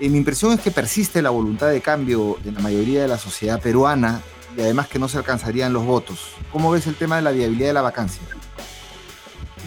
Eh, 0.00 0.08
mi 0.08 0.18
impresión 0.18 0.52
es 0.52 0.60
que 0.60 0.70
persiste 0.70 1.20
la 1.20 1.30
voluntad 1.30 1.68
de 1.68 1.80
cambio 1.80 2.38
en 2.44 2.54
la 2.54 2.60
mayoría 2.60 3.02
de 3.02 3.08
la 3.08 3.18
sociedad 3.18 3.60
peruana 3.60 4.20
y 4.56 4.60
además 4.60 4.86
que 4.86 5.00
no 5.00 5.08
se 5.08 5.18
alcanzarían 5.18 5.72
los 5.72 5.84
votos. 5.84 6.30
¿Cómo 6.52 6.70
ves 6.70 6.86
el 6.86 6.94
tema 6.94 7.16
de 7.16 7.22
la 7.22 7.32
viabilidad 7.32 7.68
de 7.68 7.74
la 7.74 7.82
vacancia? 7.82 8.22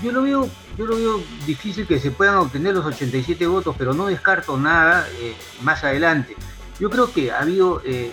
Yo 0.02 0.14
lo 0.14 0.22
veo, 0.22 0.50
yo 0.78 0.86
lo 0.86 0.96
veo 0.96 1.22
difícil 1.46 1.86
que 1.86 2.00
se 2.00 2.12
puedan 2.12 2.38
obtener 2.38 2.74
los 2.74 2.86
87 2.86 3.46
votos, 3.48 3.76
pero 3.78 3.94
no 3.94 4.06
descarto 4.06 4.58
nada 4.58 5.06
eh, 5.20 5.36
más 5.62 5.84
adelante. 5.84 6.38
Yo 6.80 6.90
creo 6.90 7.12
que 7.12 7.32
ha 7.32 7.42
habido 7.42 7.82
eh, 7.86 8.12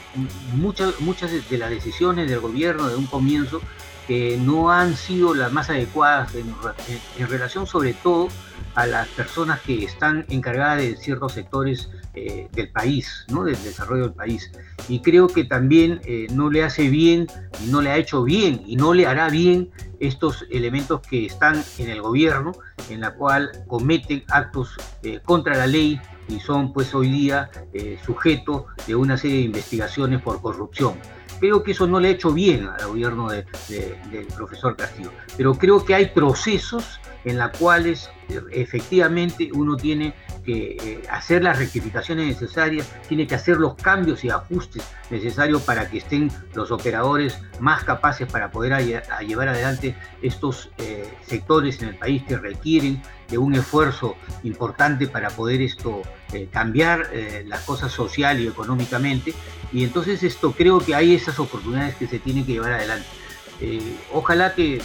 muchas, 0.55 1.00
muchas 1.00 1.31
de 1.48 1.59
las 1.59 1.70
decisiones 1.70 2.31
del 2.31 2.40
gobierno 2.40 2.88
de 2.88 2.96
un 2.96 3.07
comienzo 3.07 3.61
que 4.07 4.38
no 4.38 4.70
han 4.70 4.96
sido 4.96 5.35
las 5.35 5.53
más 5.53 5.70
adecuadas 5.70 6.35
en, 6.35 7.29
relación 7.29 7.66
sobre 7.66 7.94
todo 7.94 8.29
a 8.74 8.87
las 8.87 9.09
personas 9.09 9.61
que 9.61 9.85
están 9.85 10.27
encargadas 10.29 10.79
de 10.79 10.96
ciertos 10.96 11.33
sectores 11.33 11.90
eh, 12.14 12.48
del 12.53 12.68
país, 12.70 13.24
del 13.29 13.62
desarrollo 13.62 14.05
del 14.05 14.12
país. 14.14 14.50
Y 14.88 15.00
creo 15.00 15.29
que 15.29 15.44
también 15.44 16.00
eh, 16.05 16.27
no 16.33 16.50
le 16.50 16.64
hace 16.64 16.88
bien 16.88 17.29
no 17.66 17.81
le 17.81 17.90
ha 17.90 17.96
hecho 17.96 18.24
bien 18.24 18.62
y 18.66 18.77
no 18.77 18.94
le 18.94 19.07
hará 19.07 19.29
bien 19.29 19.70
estos 20.00 20.44
elementos 20.50 21.00
que 21.00 21.24
están 21.24 21.62
en 21.79 21.88
el 21.88 22.03
gobierno, 22.03 22.53
en 22.90 23.00
la 23.00 23.14
cual 23.14 23.53
cometen 23.66 24.24
actos 24.29 24.77
contra 25.24 25.57
la 25.57 25.66
ley, 25.66 26.00
y 26.28 26.40
son 26.40 26.72
pues 26.72 26.94
hoy 26.94 27.10
día 27.10 27.50
eh, 27.72 27.98
sujetos 28.04 28.64
de 28.87 28.94
una 28.94 29.16
serie 29.16 29.38
de 29.38 29.44
investigaciones 29.44 30.22
por 30.22 30.40
corrupción. 30.40 30.94
Creo 31.40 31.62
que 31.62 31.72
eso 31.72 31.87
no 31.87 32.00
le 32.00 32.08
ha 32.08 32.10
hecho 32.12 32.32
bien 32.32 32.68
al 32.68 32.87
gobierno 32.87 33.28
del 33.28 34.26
profesor 34.37 34.76
Castillo, 34.76 35.10
pero 35.37 35.54
creo 35.54 35.84
que 35.84 35.94
hay 35.94 36.06
procesos 36.06 37.00
en 37.24 37.38
los 37.38 37.50
cuales 37.58 38.10
eh, 38.28 38.40
efectivamente 38.52 39.50
uno 39.52 39.76
tiene 39.76 40.14
que 40.44 40.76
eh, 40.80 41.02
hacer 41.10 41.42
las 41.42 41.58
rectificaciones 41.58 42.26
necesarias, 42.26 42.90
tiene 43.08 43.26
que 43.26 43.34
hacer 43.34 43.56
los 43.56 43.74
cambios 43.74 44.24
y 44.24 44.30
ajustes 44.30 44.84
necesarios 45.10 45.62
para 45.62 45.88
que 45.88 45.98
estén 45.98 46.30
los 46.54 46.70
operadores 46.70 47.40
más 47.60 47.84
capaces 47.84 48.30
para 48.30 48.50
poder 48.50 48.84
llevar 49.26 49.48
adelante 49.48 49.94
estos 50.22 50.70
eh, 50.78 51.08
sectores 51.26 51.80
en 51.82 51.90
el 51.90 51.94
país 51.96 52.22
que 52.24 52.37
requieren 52.37 53.02
de 53.35 53.38
un 53.38 53.55
esfuerzo 53.55 54.16
importante 54.42 55.07
para 55.07 55.31
poder 55.31 55.61
esto 55.61 56.03
eh, 56.33 56.49
cambiar 56.53 57.11
las 57.47 57.62
cosas 57.62 57.92
social 57.92 58.40
y 58.40 58.47
económicamente. 58.47 59.35
Y 59.73 59.85
entonces 59.85 60.23
esto 60.23 60.53
creo 60.53 60.79
que 60.79 60.94
hay 60.94 61.14
esas 61.14 61.38
oportunidades 61.38 61.97
que 61.97 62.07
se 62.07 62.18
tienen 62.18 62.47
que 62.47 62.53
llevar 62.53 62.73
adelante. 62.73 63.07
ojalá 64.12 64.55
que 64.55 64.81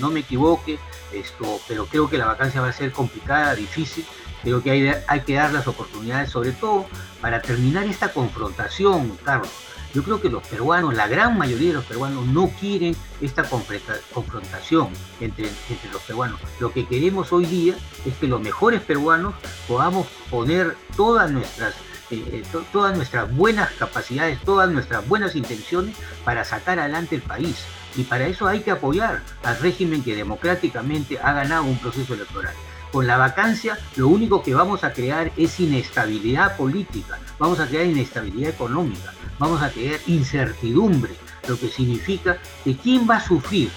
no 0.00 0.10
me 0.10 0.20
equivoque, 0.20 0.78
esto, 1.12 1.60
pero 1.66 1.86
creo 1.86 2.08
que 2.08 2.18
la 2.18 2.26
vacancia 2.26 2.60
va 2.60 2.68
a 2.68 2.72
ser 2.72 2.92
complicada, 2.92 3.54
difícil, 3.54 4.04
Creo 4.42 4.62
que 4.62 4.70
hay, 4.70 4.92
hay 5.06 5.20
que 5.20 5.34
dar 5.34 5.52
las 5.52 5.66
oportunidades, 5.66 6.30
sobre 6.30 6.52
todo 6.52 6.86
para 7.20 7.42
terminar 7.42 7.86
esta 7.86 8.12
confrontación, 8.12 9.18
Carlos. 9.24 9.50
Yo 9.94 10.02
creo 10.02 10.20
que 10.20 10.28
los 10.28 10.46
peruanos, 10.46 10.94
la 10.94 11.08
gran 11.08 11.38
mayoría 11.38 11.68
de 11.68 11.74
los 11.74 11.84
peruanos, 11.84 12.26
no 12.26 12.48
quieren 12.60 12.94
esta 13.20 13.44
confrontación 13.44 14.88
entre, 15.20 15.50
los 15.92 16.02
peruanos. 16.02 16.40
Lo 16.60 16.72
que 16.72 16.86
queremos 16.86 17.32
hoy 17.32 17.46
día 17.46 17.74
es 18.04 18.14
que 18.16 18.26
los 18.26 18.40
mejores 18.40 18.82
peruanos 18.82 19.34
podamos 19.66 20.06
poner 20.30 20.76
todas 20.96 21.30
nuestras 21.30 21.74
eh, 22.10 22.42
eh, 22.42 22.62
todas 22.72 22.96
nuestras 22.96 23.30
buenas 23.36 23.70
capacidades, 23.72 24.40
todas 24.40 24.70
nuestras 24.70 25.06
buenas 25.06 25.36
intenciones 25.36 25.94
para 26.24 26.42
sacar 26.42 26.78
adelante 26.78 27.16
el 27.16 27.22
país. 27.22 27.66
Y 27.96 28.04
para 28.04 28.26
eso 28.26 28.46
hay 28.46 28.60
que 28.60 28.70
apoyar 28.70 29.22
al 29.42 29.58
régimen 29.58 30.02
que 30.02 30.16
democráticamente 30.16 31.18
ha 31.18 31.32
ganado 31.32 31.64
un 31.64 31.78
proceso 31.78 32.14
electoral. 32.14 32.54
Con 32.92 33.06
la 33.06 33.16
vacancia 33.16 33.78
lo 33.96 34.08
único 34.08 34.42
que 34.42 34.54
vamos 34.54 34.82
a 34.82 34.92
crear 34.92 35.30
es 35.36 35.60
inestabilidad 35.60 36.56
política, 36.56 37.18
vamos 37.38 37.60
a 37.60 37.66
crear 37.66 37.86
inestabilidad 37.86 38.50
económica, 38.50 39.12
vamos 39.38 39.62
a 39.62 39.70
crear 39.70 40.00
incertidumbre, 40.06 41.14
lo 41.46 41.58
que 41.58 41.68
significa 41.68 42.38
que 42.64 42.76
quién 42.76 43.08
va 43.08 43.16
a 43.16 43.26
sufrir. 43.26 43.70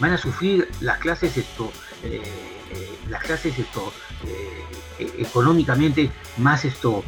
Van 0.00 0.12
a 0.12 0.18
sufrir 0.18 0.68
las 0.80 0.98
clases 0.98 1.36
esto, 1.36 1.72
eh, 2.04 2.22
eh, 2.70 2.98
las 3.08 3.22
clases 3.22 3.58
eh, 3.58 3.64
económicamente 4.98 6.10
más 6.38 6.64
esto 6.64 7.04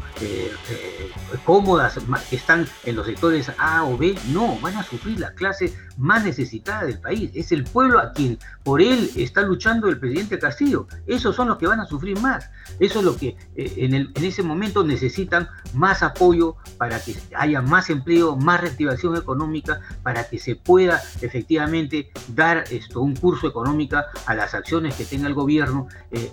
cómodas, 1.45 1.99
que 2.29 2.37
están 2.37 2.67
en 2.85 2.97
los 2.97 3.07
sectores 3.07 3.51
A 3.59 3.85
o 3.85 3.97
B, 3.97 4.15
no, 4.33 4.59
van 4.61 4.77
a 4.77 4.83
sufrir 4.83 5.19
la 5.19 5.33
clase 5.35 5.73
más 5.97 6.25
necesitada 6.25 6.85
del 6.85 6.99
país. 6.99 7.31
Es 7.35 7.53
el 7.53 7.65
pueblo 7.65 7.99
a 7.99 8.13
quien 8.13 8.39
por 8.63 8.81
él 8.81 9.11
está 9.17 9.43
luchando 9.43 9.89
el 9.89 9.99
presidente 9.99 10.39
Castillo. 10.39 10.87
Esos 11.07 11.37
son 11.37 11.49
los 11.49 11.59
que 11.59 11.67
van 11.67 11.81
a 11.81 11.87
sufrir 11.87 12.19
más. 12.21 12.51
Eso 12.79 13.01
es 13.01 13.05
lo 13.05 13.17
que 13.17 13.37
eh, 13.57 13.75
en, 13.77 13.95
en 13.95 14.25
ese 14.25 14.43
momento 14.43 14.85
necesitan 14.85 15.49
más 15.75 16.03
apoyo 16.03 16.57
para 16.79 17.01
que 17.01 17.15
haya 17.37 17.61
más 17.63 17.91
empleo, 17.91 18.37
más 18.37 18.61
reactivación 18.61 19.17
económica, 19.17 19.81
para 20.03 20.29
que 20.29 20.39
se 20.39 20.57
pueda 20.57 21.03
efectivamente 21.21 22.11
dar 22.29 22.65
esto, 22.71 23.01
un 23.01 23.15
curso 23.17 23.49
económico 23.49 23.97
a 24.27 24.35
las 24.35 24.55
acciones 24.55 24.95
que 24.95 25.05
tenga 25.05 25.29
el 25.29 25.35
gobierno. 25.35 25.89
Eh, 26.11 26.31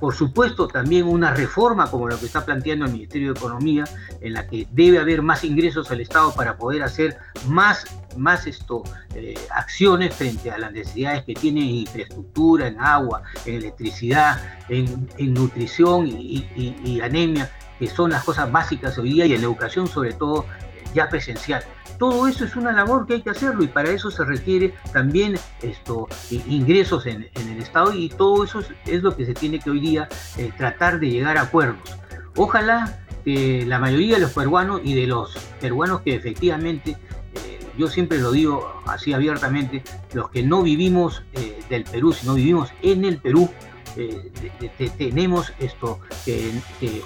por 0.00 0.14
supuesto, 0.14 0.68
también 0.68 0.99
una 1.08 1.32
reforma 1.32 1.90
como 1.90 2.08
la 2.08 2.16
que 2.16 2.26
está 2.26 2.44
planteando 2.44 2.86
el 2.86 2.92
Ministerio 2.92 3.32
de 3.32 3.38
Economía, 3.38 3.84
en 4.20 4.34
la 4.34 4.46
que 4.46 4.66
debe 4.72 4.98
haber 4.98 5.22
más 5.22 5.44
ingresos 5.44 5.90
al 5.90 6.00
Estado 6.00 6.34
para 6.34 6.56
poder 6.56 6.82
hacer 6.82 7.16
más 7.46 7.86
más 8.16 8.46
esto, 8.46 8.82
eh, 9.14 9.34
acciones 9.54 10.14
frente 10.14 10.50
a 10.50 10.58
las 10.58 10.72
necesidades 10.72 11.24
que 11.24 11.34
tiene 11.34 11.60
en 11.60 11.70
infraestructura, 11.76 12.66
en 12.66 12.80
agua, 12.80 13.22
en 13.44 13.54
electricidad, 13.56 14.40
en, 14.68 15.08
nutrición 15.32 16.08
y, 16.08 17.00
anemia, 17.02 17.50
que 17.78 17.86
son 17.86 18.10
las 18.10 18.24
cosas 18.24 18.50
básicas 18.50 18.98
hoy 18.98 19.14
día 19.14 19.26
y 19.26 19.34
en 19.34 19.42
educación 19.42 19.86
sobre 19.86 20.12
todo 20.12 20.44
ya 20.94 21.08
presencial. 21.08 21.62
Todo 21.98 22.26
eso 22.26 22.44
es 22.44 22.56
una 22.56 22.72
labor 22.72 23.06
que 23.06 23.14
hay 23.14 23.22
que 23.22 23.30
hacerlo 23.30 23.62
y 23.62 23.68
para 23.68 23.90
eso 23.90 24.10
se 24.10 24.24
requiere 24.24 24.74
también 24.92 25.36
esto, 25.62 26.08
ingresos 26.30 27.06
en, 27.06 27.28
el 27.34 27.58
Estado 27.60 27.92
y 27.92 28.08
todo 28.08 28.44
eso 28.44 28.62
es, 28.86 29.02
lo 29.02 29.14
que 29.14 29.26
se 29.26 29.34
tiene 29.34 29.58
que 29.58 29.70
hoy 29.70 29.80
día 29.80 30.08
eh, 30.38 30.50
tratar 30.56 30.98
de 30.98 31.10
llegar 31.10 31.36
a 31.36 31.42
acuerdos. 31.42 31.96
Ojalá 32.36 33.00
que 33.24 33.66
la 33.66 33.78
mayoría 33.78 34.14
de 34.14 34.22
los 34.22 34.32
peruanos 34.32 34.80
y 34.82 34.94
de 34.94 35.06
los 35.06 35.36
peruanos 35.60 36.00
que 36.00 36.14
efectivamente 36.14 36.96
yo 37.80 37.88
siempre 37.88 38.18
lo 38.18 38.32
digo 38.32 38.70
así 38.86 39.12
abiertamente, 39.14 39.82
los 40.12 40.28
que 40.30 40.42
no 40.42 40.62
vivimos 40.62 41.22
eh, 41.32 41.58
del 41.70 41.84
Perú, 41.84 42.12
sino 42.12 42.34
vivimos 42.34 42.70
en 42.82 43.04
el 43.06 43.16
Perú, 43.18 43.48
eh, 43.96 44.90
tenemos 44.96 45.52
esto 45.58 46.00
que, 46.24 46.52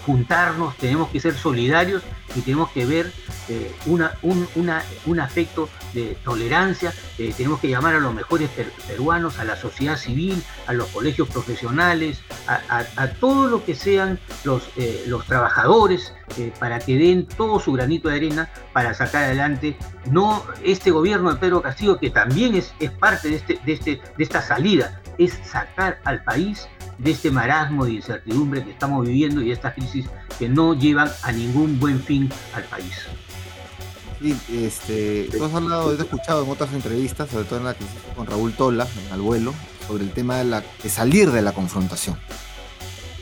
juntarnos, 0.05 0.77
tenemos 0.77 1.09
que 1.09 1.21
ser 1.21 1.35
solidarios 1.35 2.03
y 2.35 2.41
tenemos 2.41 2.71
que 2.71 2.85
ver 2.85 3.13
eh, 3.49 3.73
una, 3.87 4.13
un, 4.23 4.47
un, 4.55 5.21
afecto 5.21 5.69
de 5.93 6.17
tolerancia, 6.25 6.93
eh, 7.19 7.33
tenemos 7.37 7.61
que 7.61 7.69
llamar 7.69 7.95
a 7.95 8.01
los 8.01 8.13
mejores 8.13 8.51
peruanos, 8.87 9.39
a 9.39 9.45
la 9.45 9.57
sociedad 9.57 9.97
civil, 9.97 10.43
a 10.67 10.73
los 10.73 10.89
colegios 10.89 11.29
profesionales, 11.29 12.21
a, 12.47 13.07
todo 13.21 13.49
lo 13.49 13.65
que 13.65 13.75
sean 13.75 14.19
los, 14.45 14.69
los 15.07 15.25
trabajadores, 15.27 16.13
para 16.59 16.81
que 16.81 16.97
den 16.97 17.27
todo 17.27 17.61
su 17.61 17.73
granito 17.73 18.09
de 18.09 18.17
arena 18.17 18.51
para 18.73 18.95
sacar 18.95 19.25
adelante. 19.25 19.77
No 20.11 20.45
este 20.63 20.91
gobierno 20.91 21.33
de 21.33 21.39
Pedro 21.39 21.63
Castillo, 21.63 21.99
que 21.99 22.11
también 22.11 22.55
es, 22.55 22.75
es 22.81 22.91
parte 22.91 23.29
de, 23.29 23.37
este, 23.37 23.61
de, 23.65 23.73
este, 23.73 24.03
de 24.17 24.25
esta 24.25 24.43
salida, 24.43 25.01
es 25.19 25.39
sacar 25.45 26.01
al 26.05 26.25
país 26.25 26.69
de 26.99 27.11
este 27.11 27.31
marasmo 27.31 27.85
de 27.85 27.95
incertidumbre 27.95 28.65
que 28.65 28.71
estamos 28.71 29.07
viviendo 29.07 29.43
y 29.43 29.53
esta 29.53 29.75
crisis 29.75 30.07
que 30.39 30.49
no 30.49 30.75
llevan 30.75 31.11
a 31.23 31.33
ningún 31.33 31.79
buen 31.79 32.01
fin 32.03 32.31
al 32.55 32.65
país. 32.65 32.95
Sí, 34.21 34.37
este, 34.53 35.29
tú 35.37 35.45
has 35.45 35.53
hablado, 35.53 35.93
he 35.93 35.97
escuchado 35.97 36.45
en 36.45 36.51
otras 36.51 36.73
entrevistas, 36.73 37.29
sobre 37.29 37.45
todo 37.45 37.59
en 37.59 37.65
la 37.67 37.75
que 37.75 37.85
con 38.17 38.27
Raúl 38.27 38.53
Tola, 38.53 38.87
en 39.07 39.13
Al 39.13 39.21
Vuelo, 39.21 39.53
sobre 39.87 40.05
el 40.05 40.13
tema 40.13 40.39
de, 40.39 40.45
la, 40.45 40.63
de 40.83 40.89
salir 40.89 41.31
de 41.31 41.43
la 41.43 41.53
confrontación. 41.53 42.17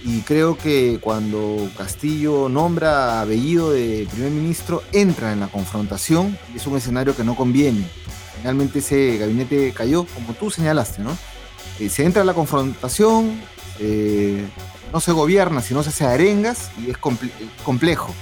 Y 0.04 0.20
creo 0.22 0.58
que 0.58 0.98
cuando 1.00 1.68
Castillo 1.76 2.48
nombra 2.48 3.20
a 3.20 3.24
Bellido 3.24 3.70
de 3.70 4.06
primer 4.11 4.32
ministro, 4.32 4.82
entra 4.92 5.32
en 5.32 5.40
la 5.40 5.46
confrontación 5.46 6.37
y 6.52 6.56
es 6.56 6.66
un 6.66 6.76
escenario 6.76 7.14
que 7.14 7.22
no 7.24 7.37
conviene. 7.37 7.88
Finalmente 8.38 8.80
ese 8.80 9.18
gabinete 9.18 9.72
cayó, 9.72 10.04
como 10.04 10.35
tú 10.35 10.50
señalaste, 10.50 11.02
¿no? 11.02 11.16
Eh, 11.78 11.88
se 11.88 12.04
entra 12.04 12.22
en 12.22 12.26
la 12.26 12.35
confrontación, 12.35 13.40
eh, 13.85 14.47
no 14.92 15.01
se 15.01 15.11
gobierna, 15.11 15.61
sino 15.61 15.83
se 15.83 15.88
hace 15.88 16.05
arengas 16.05 16.71
y 16.79 16.90
es 16.90 16.97
complejo, 17.64 18.14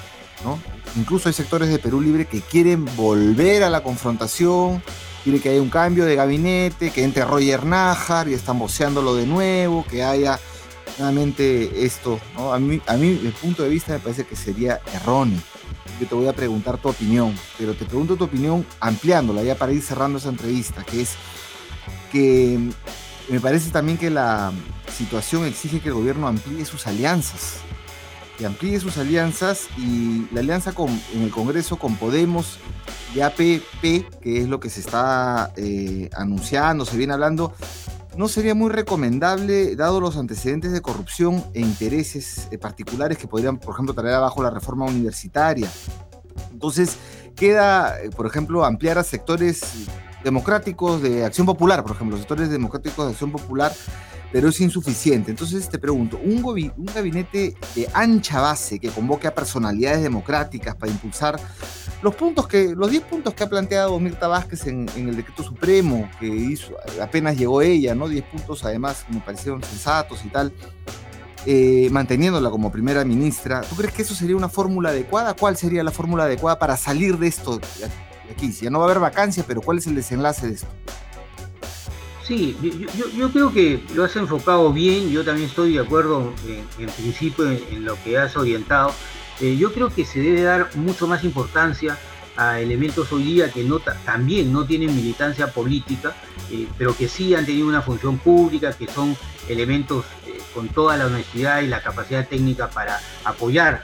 ¿no? 0.43 0.59
Incluso 0.97 1.29
hay 1.29 1.35
sectores 1.35 1.69
de 1.69 1.79
Perú 1.79 2.01
Libre 2.01 2.25
que 2.27 2.41
quieren 2.41 2.87
volver 2.97 3.63
a 3.63 3.69
la 3.69 3.83
confrontación, 3.83 4.83
quieren 5.23 5.43
que 5.43 5.51
haya 5.51 5.61
un 5.61 5.69
cambio 5.69 6.07
de 6.07 6.17
gabinete, 6.17 6.91
que 6.91 7.05
entre 7.05 7.25
Roger 7.25 7.65
Nájar 7.67 8.29
y 8.29 8.35
están 8.35 8.59
voceándolo 8.59 9.15
de 9.15 9.27
nuevo, 9.27 9.85
que 9.89 10.03
haya 10.03 10.41
nuevamente 10.99 11.85
esto. 11.85 12.19
¿no? 12.35 12.55
A, 12.55 12.59
mí, 12.59 12.81
a 12.87 12.95
mí, 12.95 13.21
el 13.23 13.33
punto 13.33 13.63
de 13.63 13.69
vista, 13.69 13.93
me 13.93 13.99
parece 13.99 14.25
que 14.25 14.35
sería 14.35 14.81
erróneo. 14.95 15.41
Yo 16.01 16.07
te 16.07 16.15
voy 16.15 16.29
a 16.29 16.33
preguntar 16.33 16.79
tu 16.79 16.89
opinión, 16.89 17.39
pero 17.59 17.75
te 17.75 17.85
pregunto 17.85 18.17
tu 18.17 18.25
opinión 18.25 18.65
ampliándola 18.81 19.43
ya 19.43 19.57
para 19.57 19.73
ir 19.73 19.83
cerrando 19.83 20.17
esa 20.19 20.31
entrevista, 20.31 20.83
que 20.83 21.03
es 21.03 21.11
que 22.11 22.59
me 23.31 23.41
parece 23.41 23.71
también 23.71 23.97
que 23.97 24.11
la 24.11 24.53
situación 24.93 25.45
exige 25.45 25.81
que 25.81 25.89
el 25.89 25.95
gobierno 25.95 26.27
amplíe 26.27 26.65
sus 26.65 26.87
alianzas 26.87 27.61
que 28.41 28.47
amplíe 28.47 28.81
sus 28.81 28.97
alianzas 28.97 29.69
y 29.77 30.27
la 30.33 30.41
alianza 30.41 30.73
con, 30.73 30.89
en 31.13 31.21
el 31.21 31.31
Congreso 31.31 31.77
con 31.77 31.97
Podemos 31.97 32.59
y 33.15 33.21
APP, 33.21 33.83
que 34.23 34.41
es 34.41 34.49
lo 34.49 34.59
que 34.59 34.71
se 34.71 34.81
está 34.81 35.53
eh, 35.57 36.09
anunciando, 36.17 36.87
se 36.87 36.97
viene 36.97 37.13
hablando, 37.13 37.53
no 38.17 38.29
sería 38.29 38.55
muy 38.55 38.71
recomendable, 38.71 39.77
dado 39.77 40.01
los 40.01 40.17
antecedentes 40.17 40.73
de 40.73 40.81
corrupción 40.81 41.45
e 41.53 41.61
intereses 41.61 42.49
eh, 42.51 42.57
particulares 42.57 43.19
que 43.19 43.29
podrían, 43.29 43.59
por 43.59 43.75
ejemplo, 43.75 43.93
traer 43.93 44.15
abajo 44.15 44.43
la 44.43 44.49
reforma 44.49 44.87
universitaria. 44.87 45.71
Entonces, 46.51 46.97
queda, 47.37 48.01
eh, 48.01 48.09
por 48.09 48.27
ejemplo, 48.27 48.65
ampliar 48.65 48.97
a 48.97 49.05
sectores 49.05 49.61
democráticos 50.25 51.03
de 51.03 51.25
acción 51.25 51.47
popular, 51.47 51.83
por 51.83 51.93
ejemplo, 51.93 52.17
sectores 52.17 52.51
democráticos 52.51 53.07
de 53.07 53.13
acción 53.13 53.33
popular 53.33 53.73
pero 54.33 54.49
es 54.49 54.61
insuficiente. 54.61 55.31
Entonces 55.31 55.69
te 55.69 55.79
pregunto, 55.79 56.19
un, 56.23 56.43
gabinete 56.95 57.55
de 57.75 57.89
ancha 57.93 58.41
base 58.41 58.79
que 58.79 58.89
convoque 58.89 59.27
a 59.27 59.35
personalidades 59.35 60.03
democráticas 60.03 60.77
para 60.77 60.93
impulsar 60.93 61.41
los 62.03 62.15
puntos 62.15 62.47
que, 62.47 62.75
los 62.75 62.91
10 62.91 63.03
puntos 63.05 63.35
que 63.35 63.45
ha 63.45 63.49
planteado 63.49 63.99
Mirta 63.99 64.27
Vázquez 64.27 64.67
en, 64.67 64.89
el 64.97 65.17
decreto 65.17 65.43
supremo, 65.43 66.09
que 66.19 66.27
hizo, 66.27 66.75
apenas 67.03 67.37
llegó 67.37 67.61
ella, 67.61 67.95
¿no? 67.95 68.09
10 68.09 68.25
puntos 68.25 68.65
además 68.65 69.05
me 69.11 69.21
parecieron 69.21 69.63
sensatos 69.63 70.25
y 70.25 70.29
tal, 70.29 70.53
eh, 71.45 71.89
manteniéndola 71.91 72.49
como 72.51 72.73
primera 72.73 73.05
ministra. 73.05 73.61
¿Tú 73.63 73.77
crees 73.77 73.93
que 73.93 74.03
eso 74.03 74.15
sería 74.15 74.37
una 74.37 74.49
fórmula 74.49 74.91
adecuada? 74.91 75.35
¿Cuál 75.35 75.57
sería 75.57 75.85
la 75.85 75.91
fórmula 75.91 76.25
adecuada 76.25 76.59
para 76.59 76.77
salir 76.77 77.19
de 77.19 77.27
esto 77.27 77.61
aquí? 78.33 78.53
Ya 78.53 78.71
no 78.71 78.79
va 78.79 78.87
a 78.87 78.89
haber 78.89 79.01
vacancia, 79.01 79.45
pero 79.47 79.61
¿cuál 79.61 79.79
es 79.79 79.87
el 79.87 79.95
desenlace 79.95 80.47
de 80.49 80.55
esto? 80.55 80.69
Sí, 82.31 82.57
yo, 83.17 83.33
creo 83.33 83.53
que 83.53 83.83
lo 83.93 84.05
has 84.05 84.15
enfocado 84.15 84.73
bien, 84.73 85.11
yo 85.11 85.25
también 85.25 85.49
estoy 85.49 85.73
de 85.73 85.81
acuerdo 85.81 86.33
en, 86.79 86.89
principio 86.91 87.51
en, 87.51 87.85
lo 87.85 88.01
que 88.05 88.19
has 88.19 88.37
orientado. 88.37 88.95
Eh, 89.41 89.57
yo 89.57 89.73
creo 89.73 89.89
que 89.93 90.05
se 90.05 90.21
debe 90.21 90.43
dar 90.43 90.69
mucho 90.77 91.09
más 91.09 91.25
importancia 91.25 91.99
a 92.37 92.61
elementos 92.61 93.13
hoy 93.13 93.25
día 93.25 93.51
que 93.51 93.65
no, 93.65 93.81
también 93.81 94.53
no 94.53 94.65
tienen 94.65 94.95
militancia 94.95 95.49
política, 95.49 96.15
eh, 96.53 96.69
pero 96.79 96.97
que 96.97 97.09
sí 97.09 97.35
han 97.35 97.47
tenido 97.47 97.67
una 97.67 97.83
función 97.83 98.17
pública, 98.19 98.73
que 98.75 98.87
son 98.87 99.17
elementos 99.49 100.05
eh, 100.25 100.39
con 100.55 100.69
toda 100.69 100.97
la 100.97 101.07
honestidad 101.07 101.63
y 101.63 101.67
la 101.67 101.83
capacidad 101.83 102.29
técnica 102.29 102.71
para 102.71 103.01
apoyar 103.25 103.83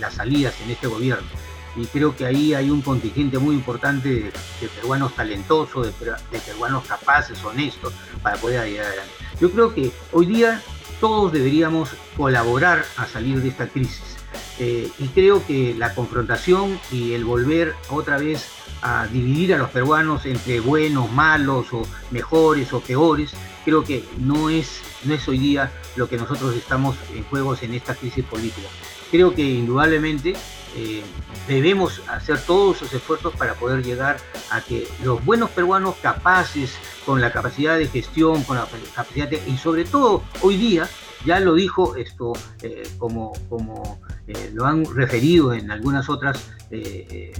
las 0.00 0.14
salidas 0.14 0.54
en 0.64 0.70
este 0.70 0.86
gobierno 0.86 1.28
y 1.76 1.84
creo 1.86 2.16
que 2.16 2.24
ahí 2.24 2.54
hay 2.54 2.70
un 2.70 2.80
contingente 2.80 3.38
muy 3.38 3.54
importante 3.54 4.08
de, 4.08 4.68
peruanos 4.80 5.14
talentosos, 5.14 5.86
de, 5.86 6.38
peruanos 6.40 6.86
capaces, 6.86 7.42
honestos, 7.44 7.92
para 8.22 8.36
poder 8.36 8.68
ir 8.68 8.80
adelante. 8.80 9.12
Yo 9.40 9.50
creo 9.50 9.74
que 9.74 9.92
hoy 10.12 10.26
día 10.26 10.62
todos 11.00 11.32
deberíamos 11.32 11.90
colaborar 12.16 12.84
a 12.96 13.06
salir 13.06 13.42
de 13.42 13.48
esta 13.48 13.68
crisis. 13.68 14.16
Eh, 14.58 14.90
y 14.98 15.08
creo 15.08 15.46
que 15.46 15.74
la 15.74 15.94
confrontación 15.94 16.80
y 16.90 17.12
el 17.12 17.24
volver 17.24 17.74
otra 17.90 18.16
vez 18.16 18.48
a 18.80 19.06
dividir 19.06 19.54
a 19.54 19.58
los 19.58 19.70
peruanos 19.70 20.24
entre 20.26 20.60
buenos, 20.60 21.10
malos 21.12 21.72
o 21.72 21.82
mejores 22.10 22.72
o 22.72 22.80
peores, 22.80 23.32
creo 23.64 23.84
que 23.84 24.04
no 24.18 24.48
es, 24.48 24.80
no 25.04 25.14
es 25.14 25.26
hoy 25.28 25.38
día 25.38 25.72
lo 25.96 26.08
que 26.08 26.16
nosotros 26.16 26.54
estamos 26.54 26.96
en 27.14 27.24
juegos 27.24 27.62
en 27.62 27.74
esta 27.74 27.94
crisis 27.94 28.24
política. 28.24 28.68
Creo 29.10 29.34
que 29.34 29.42
indudablemente 29.42 30.34
eh, 30.76 31.02
debemos 31.48 32.02
hacer 32.08 32.38
todos 32.38 32.76
esos 32.76 32.92
esfuerzos 32.92 33.34
para 33.34 33.54
poder 33.54 33.82
llegar 33.82 34.18
a 34.50 34.60
que 34.60 34.86
los 35.02 35.24
buenos 35.24 35.50
peruanos 35.50 35.94
capaces, 36.02 36.76
con 37.04 37.20
la 37.20 37.32
capacidad 37.32 37.78
de 37.78 37.86
gestión, 37.86 38.42
con 38.44 38.56
la 38.56 38.66
capacidad 38.94 39.28
de, 39.28 39.42
y 39.46 39.56
sobre 39.56 39.84
todo 39.84 40.22
hoy 40.42 40.56
día, 40.56 40.88
ya 41.24 41.40
lo 41.40 41.54
dijo 41.54 41.96
esto 41.96 42.34
eh, 42.62 42.82
como, 42.98 43.32
como 43.48 44.00
eh, 44.26 44.50
lo 44.52 44.66
han 44.66 44.84
referido 44.84 45.54
en 45.54 45.70
algunas 45.70 46.08
otras 46.08 46.50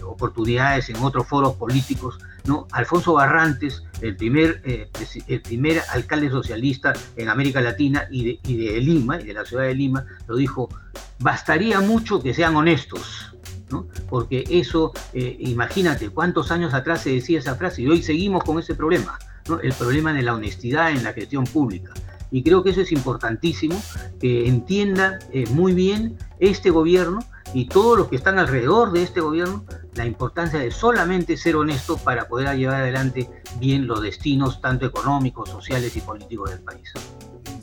oportunidades, 0.05 0.89
en 0.89 0.97
otros 0.97 1.27
foros 1.27 1.55
políticos, 1.57 2.19
¿no? 2.45 2.67
Alfonso 2.73 3.15
Barrantes, 3.15 3.83
el 4.01 4.17
primer, 4.17 4.63
el 5.27 5.41
primer 5.43 5.83
alcalde 5.91 6.31
socialista 6.31 6.93
en 7.17 7.29
América 7.29 7.61
Latina 7.61 8.07
y 8.11 8.25
de, 8.25 8.41
y 8.47 8.57
de 8.57 8.81
Lima, 8.81 9.21
y 9.21 9.25
de 9.25 9.35
la 9.35 9.45
ciudad 9.45 9.65
de 9.65 9.75
Lima, 9.75 10.05
lo 10.29 10.37
dijo 10.37 10.69
bastaría 11.19 11.81
mucho 11.81 12.23
que 12.23 12.35
sean 12.35 12.57
honestos, 12.57 13.35
¿no? 13.71 13.87
porque 14.09 14.45
eso, 14.51 14.93
eh, 15.13 15.37
imagínate 15.41 16.11
cuántos 16.11 16.51
años 16.51 16.75
atrás 16.75 17.03
se 17.03 17.11
decía 17.11 17.39
esa 17.39 17.55
frase 17.57 17.83
y 17.83 17.89
hoy 17.89 18.03
seguimos 18.03 18.45
con 18.45 18.59
ese 18.59 18.75
problema, 18.75 19.19
¿no? 19.49 19.61
el 19.61 19.73
problema 19.73 20.13
de 20.13 20.23
la 20.23 20.35
honestidad 20.35 20.91
en 20.91 21.05
la 21.05 21.13
gestión 21.13 21.45
pública. 21.45 21.93
Y 22.31 22.43
creo 22.43 22.63
que 22.63 22.71
eso 22.71 22.81
es 22.81 22.93
importantísimo, 22.93 23.81
que 24.21 24.49
entienda 24.49 25.21
eh, 25.33 25.47
muy 25.51 25.75
bien 25.75 26.19
este 26.41 26.71
gobierno 26.71 27.21
y 27.55 27.67
todos 27.67 27.99
los 27.99 28.09
que 28.09 28.17
están 28.17 28.39
alrededor 28.39 28.93
de 28.93 29.03
este 29.03 29.21
gobierno 29.21 29.65
la 29.95 30.05
importancia 30.05 30.59
de 30.59 30.71
solamente 30.71 31.37
ser 31.37 31.57
honesto 31.57 31.97
para 31.97 32.29
poder 32.29 32.57
llevar 32.57 32.83
adelante 32.83 33.31
bien 33.59 33.87
los 33.87 34.03
destinos 34.03 34.61
tanto 34.61 34.87
económicos, 34.87 35.49
sociales 35.49 35.97
y 35.97 36.01
políticos 36.01 36.51
del 36.51 36.61
país. 36.61 36.93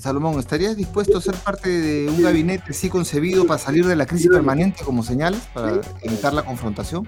Salomón, 0.03 0.37
¿estarías 0.37 0.75
dispuesto 0.75 1.17
a 1.17 1.21
ser 1.21 1.33
parte 1.35 1.69
de 1.69 2.09
un 2.09 2.21
gabinete 2.21 2.71
así 2.71 2.89
concebido 2.89 3.47
para 3.47 3.57
salir 3.57 3.85
de 3.85 3.95
la 3.95 4.05
crisis 4.05 4.27
permanente 4.27 4.83
como 4.83 5.01
señales, 5.01 5.39
para 5.53 5.79
evitar 6.01 6.33
la 6.33 6.43
confrontación? 6.43 7.07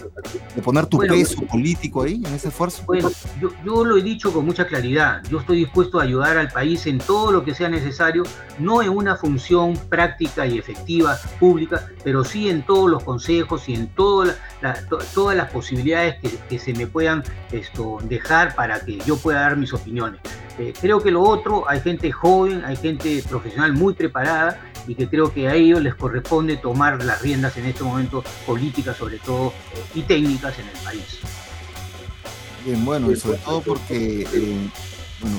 ¿De 0.55 0.61
poner 0.61 0.85
tu 0.85 0.99
peso 0.99 1.41
político 1.41 2.03
ahí, 2.03 2.21
en 2.25 2.33
ese 2.33 2.47
esfuerzo? 2.47 2.83
Bueno, 2.85 3.11
yo, 3.65 3.83
lo 3.83 3.97
he 3.97 4.01
dicho 4.01 4.31
con 4.31 4.45
mucha 4.45 4.65
claridad. 4.65 5.21
Yo 5.29 5.41
estoy 5.41 5.57
dispuesto 5.57 5.99
a 5.99 6.03
ayudar 6.03 6.37
al 6.37 6.47
país 6.47 6.87
en 6.87 6.99
todo 6.99 7.33
lo 7.33 7.43
que 7.43 7.53
sea 7.53 7.67
necesario, 7.67 8.23
no 8.59 8.81
en 8.81 8.91
una 8.91 9.17
función 9.17 9.73
práctica 9.89 10.47
y 10.47 10.57
efectiva 10.57 11.17
pública, 11.37 11.89
pero 12.05 12.23
sí 12.23 12.49
en 12.49 12.65
todos 12.65 12.89
los 12.89 13.03
consejos 13.03 13.67
y 13.67 13.73
en 13.73 13.87
todas 13.87 14.37
las 14.61 15.51
posibilidades 15.51 16.15
que, 16.47 16.59
se 16.59 16.73
me 16.73 16.87
puedan 16.87 17.25
esto, 17.51 17.97
dejar 18.07 18.55
para 18.55 18.79
que 18.79 18.99
yo 18.99 19.17
pueda 19.17 19.41
dar 19.41 19.57
mis 19.57 19.73
opiniones. 19.73 20.21
Eh, 20.57 20.73
creo 20.79 21.01
que 21.01 21.11
lo 21.11 21.21
otro, 21.21 21.67
hay 21.67 21.81
gente 21.81 22.11
joven, 22.11 22.63
hay 22.63 22.77
gente 22.77 23.21
profesional 23.27 23.73
muy 23.73 23.93
preparada 23.93 24.61
y 24.87 24.95
que 24.95 25.09
creo 25.09 25.33
que 25.33 25.49
a 25.49 25.55
ellos 25.55 25.81
les 25.81 25.95
corresponde 25.95 26.55
tomar 26.55 27.03
las 27.03 27.21
riendas 27.21 27.57
en 27.57 27.65
este 27.65 27.83
momento 27.83 28.23
políticas 28.45 28.95
sobre 28.95 29.17
todo 29.17 29.49
eh, 29.73 29.83
y 29.95 30.01
técnicas 30.03 30.57
en 30.57 30.67
el 30.67 30.77
país. 30.83 31.19
Bien, 32.63 32.85
bueno, 32.85 33.11
y 33.11 33.17
sobre 33.17 33.37
todo 33.39 33.61
porque, 33.61 34.21
eh, 34.21 34.69
bueno, 35.19 35.37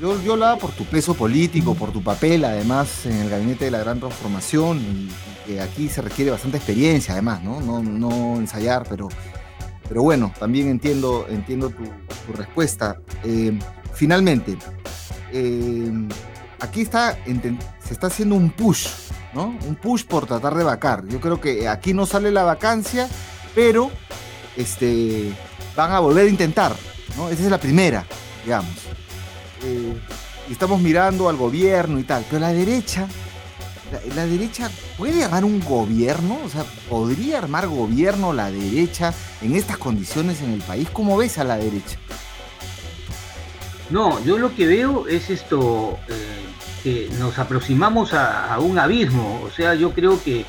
yo, 0.00 0.22
yo 0.22 0.32
hablaba 0.32 0.56
por 0.56 0.70
tu 0.70 0.84
peso 0.84 1.12
político, 1.14 1.74
por 1.74 1.92
tu 1.92 2.02
papel 2.02 2.44
además 2.46 3.04
en 3.04 3.16
el 3.16 3.28
gabinete 3.28 3.66
de 3.66 3.70
la 3.72 3.80
gran 3.80 4.00
transformación 4.00 4.78
y, 4.78 5.10
que 5.46 5.60
aquí 5.60 5.88
se 5.88 6.02
requiere 6.02 6.30
bastante 6.30 6.58
experiencia 6.58 7.14
además, 7.14 7.42
¿no? 7.42 7.60
No, 7.60 7.82
no 7.82 8.36
ensayar, 8.36 8.86
pero, 8.88 9.08
pero 9.88 10.02
bueno, 10.02 10.32
también 10.38 10.68
entiendo, 10.68 11.26
entiendo 11.28 11.70
tu, 11.70 11.84
tu 11.84 12.32
respuesta. 12.36 13.00
Finalmente, 14.00 14.56
eh, 15.30 15.92
aquí 16.58 16.80
está, 16.80 17.18
se 17.22 17.92
está 17.92 18.06
haciendo 18.06 18.34
un 18.34 18.48
push, 18.48 18.86
¿no? 19.34 19.54
Un 19.68 19.74
push 19.74 20.06
por 20.06 20.24
tratar 20.24 20.54
de 20.54 20.64
vacar. 20.64 21.06
Yo 21.06 21.20
creo 21.20 21.38
que 21.38 21.68
aquí 21.68 21.92
no 21.92 22.06
sale 22.06 22.30
la 22.30 22.44
vacancia, 22.44 23.10
pero 23.54 23.90
este, 24.56 25.34
van 25.76 25.92
a 25.92 26.00
volver 26.00 26.28
a 26.28 26.30
intentar, 26.30 26.74
¿no? 27.18 27.28
Esa 27.28 27.42
es 27.42 27.50
la 27.50 27.60
primera, 27.60 28.06
digamos. 28.42 28.70
Eh, 29.64 30.00
y 30.48 30.52
estamos 30.52 30.80
mirando 30.80 31.28
al 31.28 31.36
gobierno 31.36 31.98
y 31.98 32.04
tal, 32.04 32.24
pero 32.30 32.40
la 32.40 32.54
derecha, 32.54 33.06
la, 34.16 34.24
derecha 34.24 34.70
puede 34.96 35.24
armar 35.24 35.44
un 35.44 35.60
gobierno, 35.60 36.38
o 36.42 36.48
sea, 36.48 36.64
podría 36.88 37.36
armar 37.36 37.68
gobierno 37.68 38.32
la 38.32 38.50
derecha 38.50 39.12
en 39.42 39.56
estas 39.56 39.76
condiciones 39.76 40.40
en 40.40 40.54
el 40.54 40.62
país. 40.62 40.88
¿Cómo 40.90 41.18
ves 41.18 41.36
a 41.36 41.44
la 41.44 41.58
derecha? 41.58 41.98
No, 43.90 44.22
yo 44.24 44.38
lo 44.38 44.54
que 44.54 44.66
veo 44.66 45.08
es 45.08 45.30
esto, 45.30 45.98
eh, 46.08 46.46
que 46.82 47.10
nos 47.18 47.38
aproximamos 47.38 48.14
a, 48.14 48.56
un 48.60 48.78
abismo, 48.78 49.42
o 49.44 49.50
sea, 49.50 49.74
yo 49.74 49.92
creo 49.92 50.22
que 50.22 50.46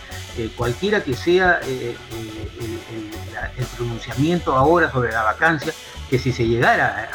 cualquiera 0.56 1.04
que 1.04 1.14
sea 1.14 1.60
eh, 1.66 1.96
el, 3.58 3.66
pronunciamiento 3.78 4.56
ahora 4.56 4.92
sobre 4.92 5.12
la 5.12 5.24
vacancia, 5.24 5.74
que 6.10 6.20
si 6.20 6.32
se 6.32 6.48
llegara 6.48 7.10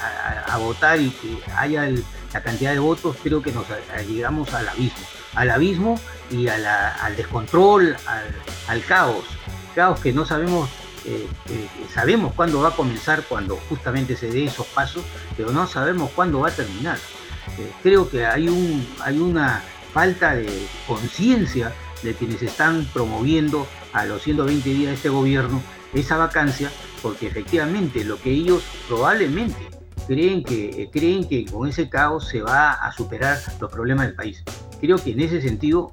a, 0.48 0.58
votar 0.58 1.00
y 1.00 1.10
que 1.10 1.38
haya 1.56 1.88
la 2.32 2.42
cantidad 2.42 2.72
de 2.72 2.78
votos, 2.78 3.16
creo 3.22 3.40
que 3.40 3.52
nos 3.52 3.66
llegamos 4.08 4.52
al 4.52 4.68
abismo, 4.68 5.06
al 5.34 5.50
abismo 5.50 6.00
y 6.30 6.48
al 6.48 7.16
descontrol, 7.16 7.96
al, 8.66 8.84
caos, 8.84 9.24
caos 9.74 10.00
que 10.00 10.12
no 10.12 10.26
sabemos 10.26 10.68
eh, 11.06 11.28
eh, 11.50 11.68
sabemos 11.94 12.34
cuándo 12.34 12.60
va 12.60 12.70
a 12.70 12.76
comenzar 12.76 13.22
cuando 13.28 13.56
justamente 13.68 14.16
se 14.16 14.28
dé 14.28 14.44
esos 14.44 14.66
pasos, 14.66 15.04
pero 15.36 15.52
no 15.52 15.66
sabemos 15.68 16.10
cuándo 16.10 16.40
va 16.40 16.48
a 16.48 16.52
terminar. 16.52 16.98
Eh, 17.58 17.70
creo 17.82 18.10
que 18.10 18.26
hay, 18.26 18.48
hay 19.00 19.18
una 19.18 19.62
falta 19.92 20.34
de 20.34 20.66
conciencia 20.86 21.72
de 22.02 22.14
quienes 22.14 22.42
están 22.42 22.84
promoviendo 22.92 23.68
a 23.92 24.04
los 24.04 24.22
120 24.22 24.68
días 24.68 24.88
de 24.88 24.94
este 24.94 25.08
gobierno 25.08 25.62
esa 25.94 26.16
vacancia, 26.16 26.70
porque 27.02 27.28
efectivamente 27.28 28.04
lo 28.04 28.20
que 28.20 28.30
ellos 28.32 28.64
probablemente 28.88 29.68
creen 30.08 30.42
que, 30.42 30.90
creen 30.92 31.28
que 31.28 31.44
con 31.46 31.68
ese 31.68 31.88
caos 31.88 32.28
se 32.28 32.42
va 32.42 32.72
a 32.72 32.92
superar 32.92 33.38
los 33.60 33.70
problemas 33.70 34.06
del 34.06 34.16
país. 34.16 34.42
Creo 34.80 34.98
que 34.98 35.12
en 35.12 35.20
ese 35.20 35.40
sentido, 35.40 35.92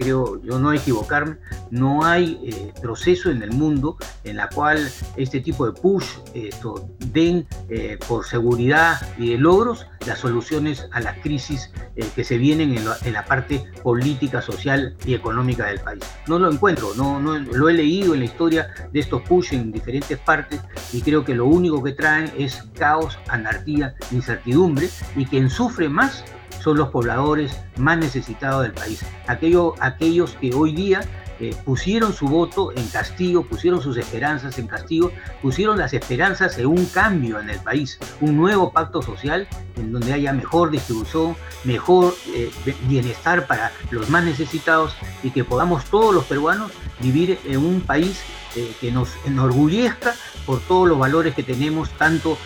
creo 0.00 0.42
yo 0.42 0.58
no 0.58 0.72
equivocarme, 0.72 1.36
no 1.70 2.04
hay 2.04 2.40
eh, 2.42 2.72
proceso 2.80 3.30
en 3.30 3.42
el 3.42 3.52
mundo 3.52 3.98
en 4.24 4.36
la 4.36 4.48
cual 4.48 4.90
este 5.16 5.40
tipo 5.40 5.66
de 5.66 5.78
push 5.78 6.06
esto, 6.32 6.88
den 6.98 7.46
eh, 7.68 7.98
por 8.08 8.24
seguridad 8.24 9.00
y 9.18 9.30
de 9.30 9.38
logros 9.38 9.86
las 10.06 10.18
soluciones 10.18 10.88
a 10.92 11.00
las 11.00 11.18
crisis 11.18 11.70
eh, 11.96 12.06
que 12.14 12.24
se 12.24 12.38
vienen 12.38 12.74
en, 12.74 13.12
la 13.12 13.24
parte 13.26 13.62
política, 13.82 14.40
social 14.40 14.96
y 15.04 15.12
económica 15.12 15.66
del 15.66 15.80
país. 15.80 16.02
No 16.26 16.38
lo 16.38 16.50
encuentro, 16.50 16.94
no, 16.96 17.20
no, 17.20 17.38
lo 17.38 17.68
he 17.68 17.74
leído 17.74 18.14
en 18.14 18.20
la 18.20 18.26
historia 18.26 18.72
de 18.90 19.00
estos 19.00 19.20
push 19.22 19.52
en 19.52 19.70
diferentes 19.70 20.18
partes 20.18 20.60
y 20.94 21.02
creo 21.02 21.24
que 21.24 21.34
lo 21.34 21.44
único 21.44 21.82
que 21.82 21.92
traen 21.92 22.32
es 22.38 22.64
caos, 22.78 23.18
anarquía, 23.28 23.94
incertidumbre 24.10 24.88
y 25.14 25.26
quien 25.26 25.50
sufre 25.50 25.90
más 25.90 26.24
son 26.62 26.76
los 26.76 26.88
pobladores 26.88 27.58
más 27.76 27.98
necesitados 27.98 28.62
del 28.62 28.72
país, 28.72 29.04
aquellos, 29.26 29.74
aquellos 29.80 30.32
que 30.40 30.52
hoy 30.52 30.74
día 30.74 31.02
eh, 31.40 31.56
pusieron 31.64 32.12
su 32.12 32.26
voto 32.26 32.70
en 32.76 32.86
castigo, 32.88 33.46
pusieron 33.46 33.80
sus 33.80 33.96
esperanzas 33.96 34.58
en 34.58 34.66
castigo, 34.66 35.10
pusieron 35.40 35.78
las 35.78 35.94
esperanzas 35.94 36.58
en 36.58 36.66
un 36.66 36.84
cambio 36.84 37.40
en 37.40 37.48
el 37.48 37.58
país, 37.60 37.98
un 38.20 38.36
nuevo 38.36 38.72
pacto 38.72 39.00
social 39.00 39.48
en 39.76 39.90
donde 39.90 40.12
haya 40.12 40.34
mejor 40.34 40.70
distribución, 40.70 41.34
mejor 41.64 42.14
eh, 42.34 42.50
bienestar 42.82 43.46
para 43.46 43.72
los 43.90 44.10
más 44.10 44.22
necesitados 44.22 44.94
y 45.22 45.30
que 45.30 45.42
podamos 45.42 45.86
todos 45.86 46.14
los 46.14 46.24
peruanos 46.26 46.72
vivir 47.00 47.38
en 47.46 47.64
un 47.64 47.80
país 47.80 48.20
eh, 48.54 48.74
que 48.78 48.92
nos 48.92 49.08
enorgullezca 49.24 50.14
por 50.50 50.58
todos 50.62 50.88
los 50.88 50.98
valores 50.98 51.32
que 51.32 51.44
tenemos, 51.44 51.90
tanto 51.90 52.36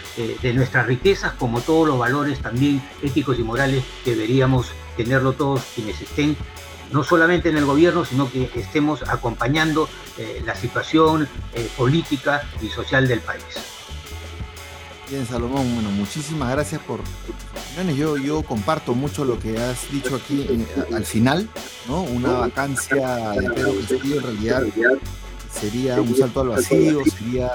de 0.42 0.52
nuestras 0.52 0.86
riquezas 0.86 1.32
como 1.32 1.62
todos 1.62 1.88
los 1.88 1.98
valores 1.98 2.38
también 2.40 2.82
éticos 3.02 3.38
y 3.38 3.42
morales 3.42 3.82
que 4.04 4.10
deberíamos 4.10 4.66
tenerlo 4.94 5.32
todos 5.32 5.62
quienes 5.74 5.98
estén 6.02 6.36
no 6.92 7.02
solamente 7.02 7.48
en 7.48 7.56
el 7.56 7.64
gobierno, 7.64 8.04
sino 8.04 8.30
que 8.30 8.50
estemos 8.54 9.02
acompañando 9.08 9.88
eh, 10.18 10.42
la 10.44 10.54
situación 10.54 11.28
eh, 11.54 11.68
política 11.76 12.42
y 12.60 12.68
social 12.68 13.08
del 13.08 13.20
país. 13.20 13.42
Bien, 15.10 15.26
Salomón, 15.26 15.74
bueno, 15.74 15.90
muchísimas 15.90 16.50
gracias 16.50 16.80
por 16.82 17.00
tus. 17.00 17.96
Yo, 17.96 18.16
yo 18.16 18.42
comparto 18.42 18.94
mucho 18.94 19.24
lo 19.24 19.38
que 19.38 19.58
has 19.58 19.90
dicho 19.90 20.14
aquí 20.14 20.46
al 20.92 21.04
final, 21.04 21.48
¿no? 21.88 22.02
Una 22.02 22.32
vacancia 22.32 23.30
de 23.30 23.50
Pedro 23.50 23.74
Castillo 23.80 24.16
en 24.16 24.22
realidad 24.22 24.62
sería 25.54 26.00
un 26.00 26.14
salto 26.16 26.40
al 26.40 26.48
vacío, 26.48 27.02
sería 27.04 27.50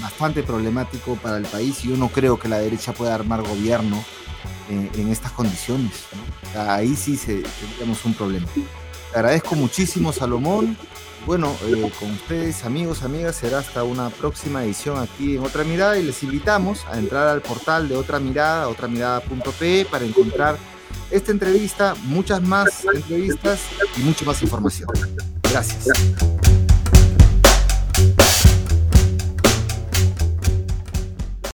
bastante 0.00 0.42
problemático 0.42 1.16
para 1.16 1.36
el 1.36 1.44
país 1.44 1.84
y 1.84 1.90
yo 1.90 1.96
no 1.96 2.08
creo 2.08 2.38
que 2.38 2.48
la 2.48 2.58
derecha 2.58 2.92
pueda 2.92 3.14
armar 3.14 3.42
gobierno 3.42 4.02
en, 4.68 5.08
estas 5.08 5.32
condiciones. 5.32 5.92
Ahí 6.56 6.94
sí 6.96 7.16
se, 7.16 7.42
tendríamos 7.42 8.04
un 8.04 8.14
problema. 8.14 8.46
Te 8.54 9.18
agradezco 9.18 9.54
muchísimo, 9.54 10.12
Salomón. 10.12 10.76
Bueno, 11.26 11.54
eh, 11.66 11.90
con 12.00 12.10
ustedes, 12.10 12.64
amigos, 12.64 13.02
amigas, 13.02 13.36
será 13.36 13.58
hasta 13.58 13.84
una 13.84 14.10
próxima 14.10 14.64
edición 14.64 14.98
aquí 14.98 15.36
en 15.36 15.44
Otra 15.44 15.62
Mirada 15.62 15.96
y 15.96 16.02
les 16.02 16.22
invitamos 16.24 16.84
a 16.90 16.98
entrar 16.98 17.28
al 17.28 17.42
portal 17.42 17.88
de 17.88 17.96
Otra 17.96 18.18
Mirada, 18.18 18.68
otramirada.pe, 18.68 19.86
para 19.88 20.04
encontrar 20.04 20.56
esta 21.12 21.30
entrevista, 21.30 21.94
muchas 22.04 22.42
más 22.42 22.84
entrevistas 22.92 23.60
y 23.96 24.00
mucha 24.00 24.24
más 24.24 24.42
información. 24.42 24.88
Gracias. 25.42 26.61